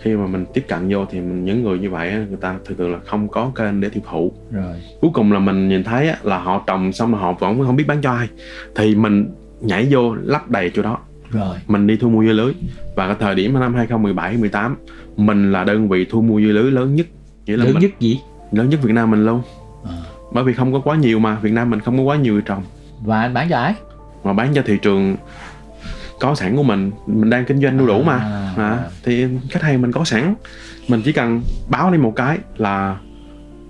khi 0.00 0.16
mà 0.16 0.26
mình 0.26 0.44
tiếp 0.54 0.64
cận 0.68 0.88
vô 0.88 1.04
thì 1.10 1.20
mình, 1.20 1.44
những 1.44 1.62
người 1.64 1.78
như 1.78 1.90
vậy 1.90 2.12
người 2.28 2.38
ta 2.40 2.56
thường 2.64 2.78
thường 2.78 2.92
là 2.92 2.98
không 3.06 3.28
có 3.28 3.50
kênh 3.54 3.80
để 3.80 3.88
tiêu 3.88 4.02
thụ. 4.10 4.32
Rồi. 4.52 4.74
Cuối 5.00 5.10
cùng 5.14 5.32
là 5.32 5.38
mình 5.38 5.68
nhìn 5.68 5.84
thấy 5.84 6.10
là 6.22 6.38
họ 6.38 6.64
trồng 6.66 6.92
xong 6.92 7.10
mà 7.10 7.18
họ 7.18 7.32
vẫn 7.32 7.62
không 7.66 7.76
biết 7.76 7.84
bán 7.86 8.00
cho 8.02 8.10
ai. 8.12 8.28
Thì 8.74 8.94
mình 8.94 9.30
nhảy 9.60 9.86
vô 9.90 10.14
lắp 10.14 10.50
đầy 10.50 10.70
chỗ 10.74 10.82
đó 10.82 10.98
rồi. 11.36 11.56
Mình 11.66 11.86
đi 11.86 11.96
thu 11.96 12.08
mua 12.08 12.24
dưa 12.24 12.32
lưới. 12.32 12.52
Và 12.96 13.06
cái 13.06 13.16
thời 13.20 13.34
điểm 13.34 13.52
năm 13.60 13.74
2017 13.74 14.36
18 14.36 14.76
mình 15.16 15.52
là 15.52 15.64
đơn 15.64 15.88
vị 15.88 16.06
thu 16.10 16.22
mua 16.22 16.40
dưa 16.40 16.52
lưới 16.52 16.70
lớn 16.70 16.94
nhất. 16.94 17.06
Nghĩa 17.46 17.56
là 17.56 17.64
lớn 17.64 17.74
mình, 17.74 17.82
nhất 17.82 18.00
gì? 18.00 18.20
Lớn 18.52 18.68
nhất 18.68 18.82
Việt 18.82 18.92
Nam 18.92 19.10
mình 19.10 19.26
luôn. 19.26 19.42
À. 19.84 19.96
bởi 20.32 20.44
vì 20.44 20.52
không 20.52 20.72
có 20.72 20.80
quá 20.80 20.96
nhiều 20.96 21.18
mà 21.18 21.38
Việt 21.38 21.52
Nam 21.52 21.70
mình 21.70 21.80
không 21.80 21.96
có 21.96 22.02
quá 22.02 22.16
nhiều 22.16 22.32
người 22.32 22.42
trồng. 22.42 22.62
Và 23.04 23.20
anh 23.20 23.34
bán 23.34 23.48
cho 23.48 23.58
ai? 23.58 23.74
Mà 24.24 24.32
bán 24.32 24.54
cho 24.54 24.62
thị 24.66 24.78
trường 24.82 25.16
có 26.20 26.34
sẵn 26.34 26.56
của 26.56 26.62
mình. 26.62 26.90
Mình 27.06 27.30
đang 27.30 27.44
kinh 27.44 27.60
doanh 27.60 27.78
đu 27.78 27.86
đủ 27.86 28.02
mà. 28.02 28.16
À. 28.16 28.52
à, 28.56 28.78
thì 29.04 29.26
khách 29.50 29.62
hàng 29.62 29.82
mình 29.82 29.92
có 29.92 30.04
sẵn. 30.04 30.34
Mình 30.88 31.02
chỉ 31.04 31.12
cần 31.12 31.42
báo 31.68 31.90
lên 31.90 32.00
một 32.00 32.12
cái 32.16 32.38
là 32.56 32.98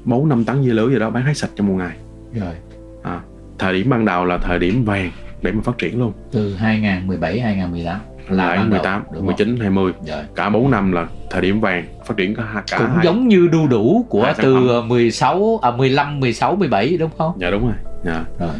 bốn 0.04 0.28
năm 0.28 0.44
tấn 0.44 0.64
dưa 0.64 0.72
lưới 0.72 0.92
gì 0.92 0.98
đó 0.98 1.10
bán 1.10 1.24
hết 1.24 1.34
sạch 1.34 1.50
trong 1.56 1.66
một 1.66 1.74
ngày. 1.74 1.96
Rồi. 2.34 2.54
À, 3.02 3.20
thời 3.58 3.72
điểm 3.72 3.90
ban 3.90 4.04
đầu 4.04 4.24
là 4.24 4.38
thời 4.38 4.58
điểm 4.58 4.84
vàng 4.84 5.10
để 5.46 5.52
mà 5.52 5.60
phát 5.62 5.78
triển 5.78 5.98
luôn 6.00 6.12
từ 6.32 6.54
2017 6.54 7.40
2018 7.40 8.00
là 8.28 8.36
là 8.36 8.56
ban 8.56 8.58
đầu, 8.58 8.68
18 8.70 9.02
đúng 9.06 9.14
không? 9.16 9.26
19 9.26 9.56
20 9.60 9.92
rồi 10.06 10.22
cả 10.34 10.48
4 10.50 10.70
năm 10.70 10.92
là 10.92 11.06
thời 11.30 11.42
điểm 11.42 11.60
vàng 11.60 11.84
phát 12.06 12.16
triển 12.16 12.34
cả, 12.34 12.62
cả 12.70 12.78
cũng 12.78 12.86
hai 12.86 13.04
giống 13.04 13.28
như 13.28 13.48
đu 13.52 13.66
đủ 13.68 14.06
của 14.08 14.32
từ 14.42 14.54
phẩm. 14.68 14.88
16 14.88 15.58
à 15.62 15.70
15 15.70 16.20
16 16.20 16.56
17 16.56 16.96
đúng 16.96 17.10
không 17.18 17.32
dạ 17.40 17.50
đúng 17.50 17.62
rồi 17.62 17.74
dạ. 18.04 18.24
rồi 18.38 18.50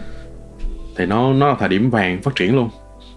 thì 0.96 1.06
nó 1.06 1.32
nó 1.32 1.48
là 1.48 1.54
thời 1.58 1.68
điểm 1.68 1.90
vàng 1.90 2.22
phát 2.22 2.36
triển 2.36 2.56
luôn 2.56 2.68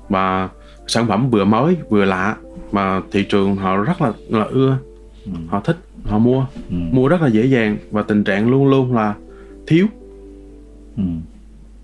và 0.09 0.49
sản 0.87 1.07
phẩm 1.07 1.29
vừa 1.29 1.45
mới 1.45 1.75
vừa 1.89 2.05
lạ 2.05 2.35
mà 2.71 3.01
thị 3.11 3.23
trường 3.29 3.55
họ 3.55 3.75
rất 3.77 4.01
là 4.01 4.11
là 4.29 4.43
ưa 4.49 4.77
Ừ. 5.25 5.31
họ 5.47 5.59
thích 5.59 5.77
họ 6.05 6.17
mua 6.17 6.45
ừ. 6.69 6.75
mua 6.91 7.07
rất 7.07 7.21
là 7.21 7.27
dễ 7.27 7.45
dàng 7.45 7.77
và 7.91 8.01
tình 8.01 8.23
trạng 8.23 8.49
luôn 8.51 8.67
luôn 8.67 8.95
là 8.95 9.13
thiếu 9.67 9.87
Ừ. 10.97 11.03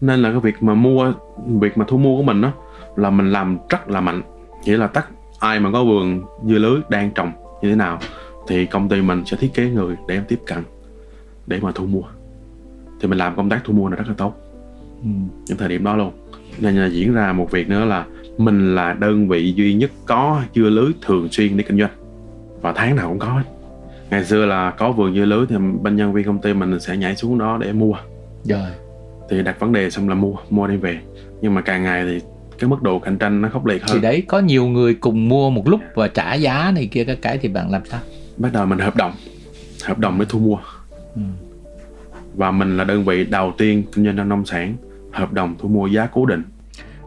nên 0.06 0.22
là 0.22 0.32
cái 0.32 0.40
việc 0.40 0.64
mà 0.64 0.74
mua 0.74 1.14
việc 1.48 1.78
mà 1.78 1.86
thu 1.88 1.98
mua 1.98 2.18
của 2.18 2.24
mình 2.24 2.42
đó 2.42 2.52
là 2.96 3.10
mình 3.10 3.32
làm 3.32 3.58
rất 3.70 3.90
là 3.90 4.02
mạnh. 4.02 4.22
Nghĩa 4.66 4.78
là 4.78 4.88
tất 4.88 5.06
ai 5.40 5.60
mà 5.60 5.72
có 5.72 5.84
vườn 5.84 6.24
dưa 6.46 6.58
lưới 6.58 6.80
đang 6.90 7.12
trồng 7.12 7.32
như 7.62 7.70
thế 7.70 7.76
nào 7.76 8.00
thì 8.48 8.66
công 8.66 8.90
ty 8.90 9.02
mình 9.02 9.26
sẽ 9.26 9.38
thiết 9.38 9.54
kế 9.54 9.70
người 9.70 9.96
để 10.08 10.16
em 10.16 10.24
tiếp 10.28 10.40
cận 10.46 10.64
để 11.48 11.60
mà 11.62 11.72
thu 11.76 11.86
mua. 11.86 12.04
Thì 13.02 13.08
mình 13.08 13.18
làm 13.18 13.36
công 13.36 13.50
tác 13.50 13.62
thu 13.64 13.74
mua 13.74 13.90
là 13.90 13.96
rất 13.96 14.08
là 14.08 14.14
tốt. 14.18 14.34
Ừ. 15.04 15.10
những 15.48 15.58
thời 15.58 15.70
điểm 15.70 15.84
đó 15.84 15.96
luôn. 15.96 16.12
Nên 16.60 16.76
là 16.76 16.86
diễn 16.86 17.14
ra 17.14 17.34
một 17.34 17.52
việc 17.52 17.70
nữa 17.70 17.86
là 17.86 18.06
mình 18.38 18.76
là 18.76 18.94
đơn 18.94 19.28
vị 19.28 19.54
duy 19.56 19.74
nhất 19.74 19.92
có 20.06 20.42
dưa 20.56 20.70
lưới 20.70 20.92
thường 21.02 21.28
xuyên 21.32 21.58
để 21.58 21.64
kinh 21.64 21.80
doanh. 21.80 21.92
Và 22.62 22.74
tháng 22.76 22.96
nào 22.96 23.10
cũng 23.10 23.20
có 23.20 23.42
ngày 24.10 24.26
xưa 24.26 24.46
là 24.46 24.72
có 24.72 24.92
vườn 24.92 25.16
dưa 25.16 25.26
lưới 25.26 25.46
thì 25.50 25.56
bên 25.82 25.96
nhân 25.96 26.14
viên 26.14 26.26
công 26.26 26.42
ty 26.42 26.54
mình 26.54 26.80
sẽ 26.80 26.98
nhảy 26.98 27.16
xuống 27.16 27.38
đó 27.38 27.58
để 27.62 27.74
mua. 27.74 27.96
Rồi 28.44 28.70
thì 29.30 29.44
đặt 29.44 29.60
vấn 29.60 29.74
đề 29.74 29.90
xong 29.90 30.10
là 30.10 30.16
mua 30.16 30.34
mua 30.50 30.68
đem 30.68 30.80
về. 30.80 31.00
Nhưng 31.42 31.54
mà 31.54 31.62
càng 31.62 31.84
ngày 31.84 32.06
thì 32.06 32.20
cái 32.60 32.70
mức 32.70 32.82
độ 32.82 33.00
cạnh 33.00 33.18
tranh 33.18 33.42
nó 33.42 33.50
khốc 33.50 33.66
liệt 33.66 33.82
thì 33.88 33.94
hơn. 33.94 34.02
đấy 34.02 34.24
có 34.28 34.40
nhiều 34.40 34.68
người 34.68 34.94
cùng 34.94 35.30
mua 35.30 35.50
một 35.50 35.68
lúc 35.68 35.80
và 35.96 36.08
trả 36.08 36.34
giá 36.34 36.72
này 36.76 36.88
kia 36.92 37.04
các 37.04 37.18
cái 37.22 37.38
thì 37.38 37.50
bạn 37.50 37.72
làm 37.72 37.82
sao? 37.86 38.00
Bắt 38.38 38.50
đầu 38.54 38.66
mình 38.66 38.80
hợp 38.80 38.96
đồng 38.96 39.12
hợp 39.84 40.00
đồng 40.00 40.20
để 40.20 40.26
thu 40.30 40.40
mua. 40.40 40.58
Ừ. 41.16 41.22
và 42.36 42.52
mình 42.52 42.78
là 42.78 42.84
đơn 42.84 43.04
vị 43.04 43.26
đầu 43.26 43.54
tiên 43.58 43.84
kinh 43.94 44.06
doanh 44.06 44.30
nông 44.30 44.46
sản 44.46 44.76
hợp 45.12 45.34
đồng 45.34 45.56
thu 45.60 45.68
mua 45.68 45.88
giá 45.88 46.08
cố 46.14 46.26
định. 46.26 46.44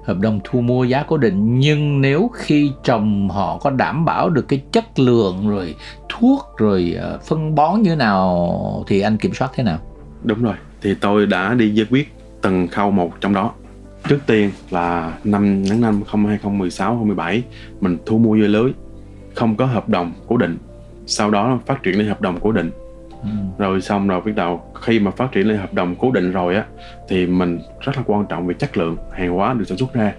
Hợp 0.04 0.18
đồng 0.18 0.40
thu 0.44 0.61
mua 0.61 0.85
giá 0.85 1.04
cố 1.09 1.16
định 1.16 1.59
nhưng 1.59 2.00
nếu 2.00 2.31
khi 2.35 2.70
trồng 2.85 3.28
họ 3.28 3.59
có 3.59 3.70
đảm 3.70 4.04
bảo 4.04 4.31
được 4.31 4.48
cái 4.48 4.62
chất 4.72 4.98
lượng 4.98 5.48
rồi 5.48 5.74
thuốc 6.09 6.46
rồi 6.59 6.94
ờ, 7.00 7.18
phân 7.26 7.54
bón 7.54 7.83
như 7.83 7.96
nào 7.96 8.85
thì 8.87 9.00
anh 9.00 9.16
kiểm 9.16 9.35
soát 9.35 9.50
thế 9.54 9.62
nào? 9.62 9.78
Đúng 10.24 10.42
rồi, 10.42 10.54
thì 10.83 10.95
tôi 10.95 11.27
đã 11.27 11.55
đi 11.55 11.71
giải 11.71 11.87
quyết 11.91 12.12
từng 12.43 12.69
khâu 12.69 12.91
một 12.91 13.21
trong 13.21 13.35
đó. 13.35 13.53
Trước 14.09 14.19
tiên 14.27 14.51
là 14.71 15.19
năm 15.25 15.62
tháng 15.69 15.81
năm 15.81 16.03
2016 16.12 16.88
2017 16.88 17.43
mình 17.81 17.99
thu 18.07 18.19
mua 18.19 18.37
dưa 18.37 18.47
lưới 18.47 18.73
không 19.35 19.57
có 19.57 19.67
hợp 19.67 19.88
đồng 19.88 20.12
cố 20.27 20.37
định. 20.37 20.59
Sau 21.07 21.31
đó 21.31 21.59
phát 21.67 21.83
triển 21.83 21.99
lên 21.99 22.09
hợp 22.09 22.21
đồng 22.21 22.41
cố 22.41 22.53
định. 22.53 22.71
ừ. 23.23 23.29
Rồi 23.59 23.81
xong 23.81 24.09
rồi 24.09 24.21
bắt 24.21 24.35
đầu 24.37 24.62
khi 24.81 25.01
mà 25.01 25.11
phát 25.11 25.33
triển 25.33 25.47
lên 25.49 25.59
hợp 25.59 25.75
đồng 25.75 25.95
cố 25.99 26.11
định 26.11 26.33
rồi 26.33 26.55
á 26.55 26.64
thì 27.09 27.27
mình 27.27 27.59
rất 27.81 27.97
là 27.97 28.03
quan 28.07 28.27
trọng 28.29 28.47
về 28.47 28.55
chất 28.55 28.77
lượng 28.77 28.97
hàng 29.12 29.33
hóa 29.33 29.55
được 29.55 29.64
sản 29.69 29.79
xuất 29.79 29.95
ra. 29.95 30.12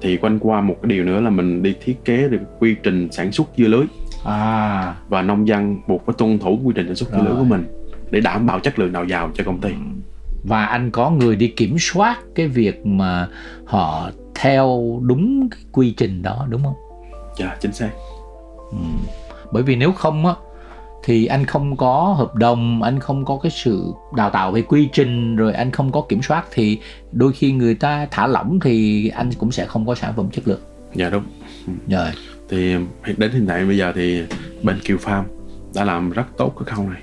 Thì 0.00 0.16
quanh 0.16 0.38
qua 0.38 0.60
một 0.60 0.76
cái 0.82 0.88
điều 0.90 1.04
nữa 1.04 1.20
là 1.20 1.30
mình 1.30 1.62
đi 1.62 1.74
thiết 1.84 2.04
kế 2.04 2.28
được 2.28 2.40
quy 2.58 2.76
trình 2.82 3.08
sản 3.12 3.32
xuất 3.32 3.48
dưa 3.56 3.66
lưới 3.66 3.84
à 4.24 4.94
và 5.08 5.22
nông 5.22 5.48
dân 5.48 5.76
buộc 5.86 6.06
phải 6.06 6.14
tuân 6.18 6.38
thủ 6.38 6.60
quy 6.64 6.72
trình 6.74 6.86
sản 6.86 6.94
xuất 6.94 7.10
dưa 7.12 7.22
lưới 7.22 7.34
của 7.34 7.44
mình 7.44 7.64
để 8.10 8.20
đảm 8.20 8.46
bảo 8.46 8.60
chất 8.60 8.78
lượng 8.78 8.92
đầu 8.92 9.04
vào 9.08 9.30
cho 9.34 9.44
công 9.44 9.60
ty. 9.60 9.70
và 10.44 10.64
anh 10.66 10.90
có 10.90 11.10
người 11.10 11.36
đi 11.36 11.48
kiểm 11.48 11.76
soát 11.78 12.18
cái 12.34 12.48
việc 12.48 12.86
mà 12.86 13.28
họ 13.64 14.10
theo 14.34 14.98
đúng 15.02 15.48
cái 15.50 15.60
quy 15.72 15.94
trình 15.96 16.22
đó 16.22 16.46
đúng 16.50 16.62
không 16.64 16.74
Dạ, 17.38 17.56
chính 17.60 17.72
xác. 17.72 17.90
ừ. 18.70 18.76
bởi 19.52 19.62
vì 19.62 19.76
nếu 19.76 19.92
không 19.92 20.26
á 20.26 20.34
thì 21.04 21.26
anh 21.26 21.46
không 21.46 21.76
có 21.76 22.14
hợp 22.18 22.34
đồng 22.34 22.82
anh 22.82 23.00
không 23.00 23.24
có 23.24 23.38
cái 23.42 23.50
sự 23.50 23.92
đào 24.16 24.30
tạo 24.30 24.52
về 24.52 24.62
quy 24.62 24.88
trình 24.92 25.36
rồi 25.36 25.52
anh 25.52 25.70
không 25.70 25.92
có 25.92 26.02
kiểm 26.08 26.22
soát 26.22 26.44
thì 26.52 26.78
đôi 27.12 27.32
khi 27.32 27.52
người 27.52 27.74
ta 27.74 28.06
thả 28.10 28.26
lỏng 28.26 28.60
thì 28.60 29.08
anh 29.08 29.30
cũng 29.38 29.52
sẽ 29.52 29.66
không 29.66 29.86
có 29.86 29.94
sản 29.94 30.12
phẩm 30.16 30.30
chất 30.30 30.48
lượng 30.48 30.60
Dạ 30.94 31.10
đúng. 31.10 31.22
rồi 31.88 32.08
thì 32.48 32.74
đến 33.16 33.32
hiện 33.32 33.46
tại 33.46 33.64
bây 33.64 33.76
giờ 33.76 33.92
thì 33.94 34.22
bên 34.62 34.78
Kiều 34.84 34.96
Farm 34.96 35.22
đã 35.74 35.84
làm 35.84 36.10
rất 36.10 36.24
tốt 36.36 36.52
cái 36.56 36.74
khâu 36.74 36.88
này 36.88 37.02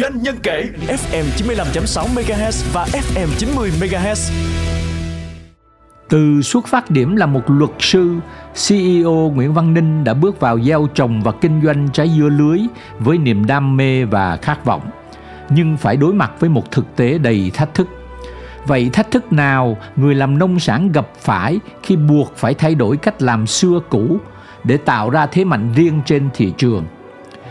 Doanh 0.00 0.22
nhân 0.22 0.36
kể 0.42 0.68
FM 0.86 1.24
95.6 1.36 2.06
MHz 2.14 2.72
và 2.72 2.84
FM 2.84 3.28
90 3.38 3.70
MHz. 3.80 4.32
Từ 6.08 6.42
xuất 6.42 6.66
phát 6.66 6.90
điểm 6.90 7.16
là 7.16 7.26
một 7.26 7.40
luật 7.46 7.70
sư, 7.78 8.16
CEO 8.68 9.32
Nguyễn 9.34 9.54
Văn 9.54 9.74
Ninh 9.74 10.04
đã 10.04 10.14
bước 10.14 10.40
vào 10.40 10.60
gieo 10.60 10.86
trồng 10.94 11.22
và 11.22 11.32
kinh 11.32 11.60
doanh 11.64 11.88
trái 11.92 12.10
dưa 12.18 12.28
lưới 12.28 12.58
với 12.98 13.18
niềm 13.18 13.46
đam 13.46 13.76
mê 13.76 14.04
và 14.04 14.36
khát 14.36 14.64
vọng, 14.64 14.90
nhưng 15.50 15.76
phải 15.76 15.96
đối 15.96 16.14
mặt 16.14 16.32
với 16.40 16.50
một 16.50 16.70
thực 16.70 16.96
tế 16.96 17.18
đầy 17.18 17.50
thách 17.54 17.74
thức. 17.74 17.88
Vậy 18.66 18.90
thách 18.92 19.10
thức 19.10 19.32
nào 19.32 19.76
người 19.96 20.14
làm 20.14 20.38
nông 20.38 20.60
sản 20.60 20.92
gặp 20.92 21.08
phải 21.20 21.58
khi 21.82 21.96
buộc 21.96 22.36
phải 22.36 22.54
thay 22.54 22.74
đổi 22.74 22.96
cách 22.96 23.22
làm 23.22 23.46
xưa 23.46 23.80
cũ 23.88 24.18
để 24.64 24.76
tạo 24.76 25.10
ra 25.10 25.26
thế 25.26 25.44
mạnh 25.44 25.72
riêng 25.74 26.00
trên 26.06 26.28
thị 26.34 26.52
trường? 26.56 26.84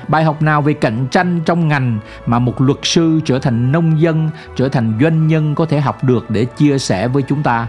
Bài 0.08 0.24
học 0.24 0.42
nào 0.42 0.62
về 0.62 0.74
cạnh 0.74 1.08
tranh 1.12 1.42
trong 1.46 1.68
ngành 1.68 2.00
mà 2.26 2.40
một 2.40 2.62
luật 2.62 2.80
sư 2.84 3.20
trở 3.26 3.40
thành 3.40 3.72
nông 3.72 4.02
dân, 4.02 4.30
trở 4.56 4.70
thành 4.70 4.94
doanh 5.02 5.28
nhân 5.28 5.56
có 5.56 5.66
thể 5.66 5.80
học 5.80 6.04
được 6.04 6.30
để 6.30 6.46
chia 6.46 6.78
sẻ 6.78 7.08
với 7.08 7.24
chúng 7.28 7.44
ta? 7.44 7.68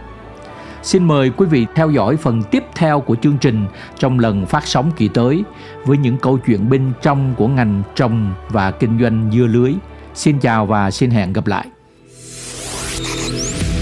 Xin 0.82 1.04
mời 1.04 1.30
quý 1.30 1.46
vị 1.46 1.66
theo 1.74 1.90
dõi 1.90 2.16
phần 2.16 2.42
tiếp 2.42 2.64
theo 2.74 3.00
của 3.00 3.16
chương 3.22 3.38
trình 3.38 3.66
trong 3.98 4.18
lần 4.18 4.46
phát 4.46 4.66
sóng 4.66 4.90
kỳ 4.96 5.08
tới 5.08 5.44
với 5.84 5.98
những 5.98 6.18
câu 6.18 6.38
chuyện 6.46 6.70
bên 6.70 6.92
trong 7.02 7.34
của 7.34 7.48
ngành 7.48 7.82
trồng 7.94 8.34
và 8.48 8.70
kinh 8.70 9.00
doanh 9.00 9.30
dưa 9.32 9.46
lưới. 9.46 9.74
Xin 10.14 10.38
chào 10.38 10.66
và 10.66 10.90
xin 10.90 11.10
hẹn 11.10 11.32
gặp 11.32 11.46
lại. 11.46 11.66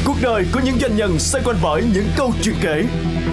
Cuộc 0.05 0.17
đời 0.23 0.47
của 0.53 0.61
những 0.65 0.79
doanh 0.79 0.97
nhân 0.97 1.19
xoay 1.19 1.45
quanh 1.45 1.57
bởi 1.63 1.85
những 1.95 2.07
câu 2.17 2.33
chuyện 2.43 2.55
kể, 2.61 2.85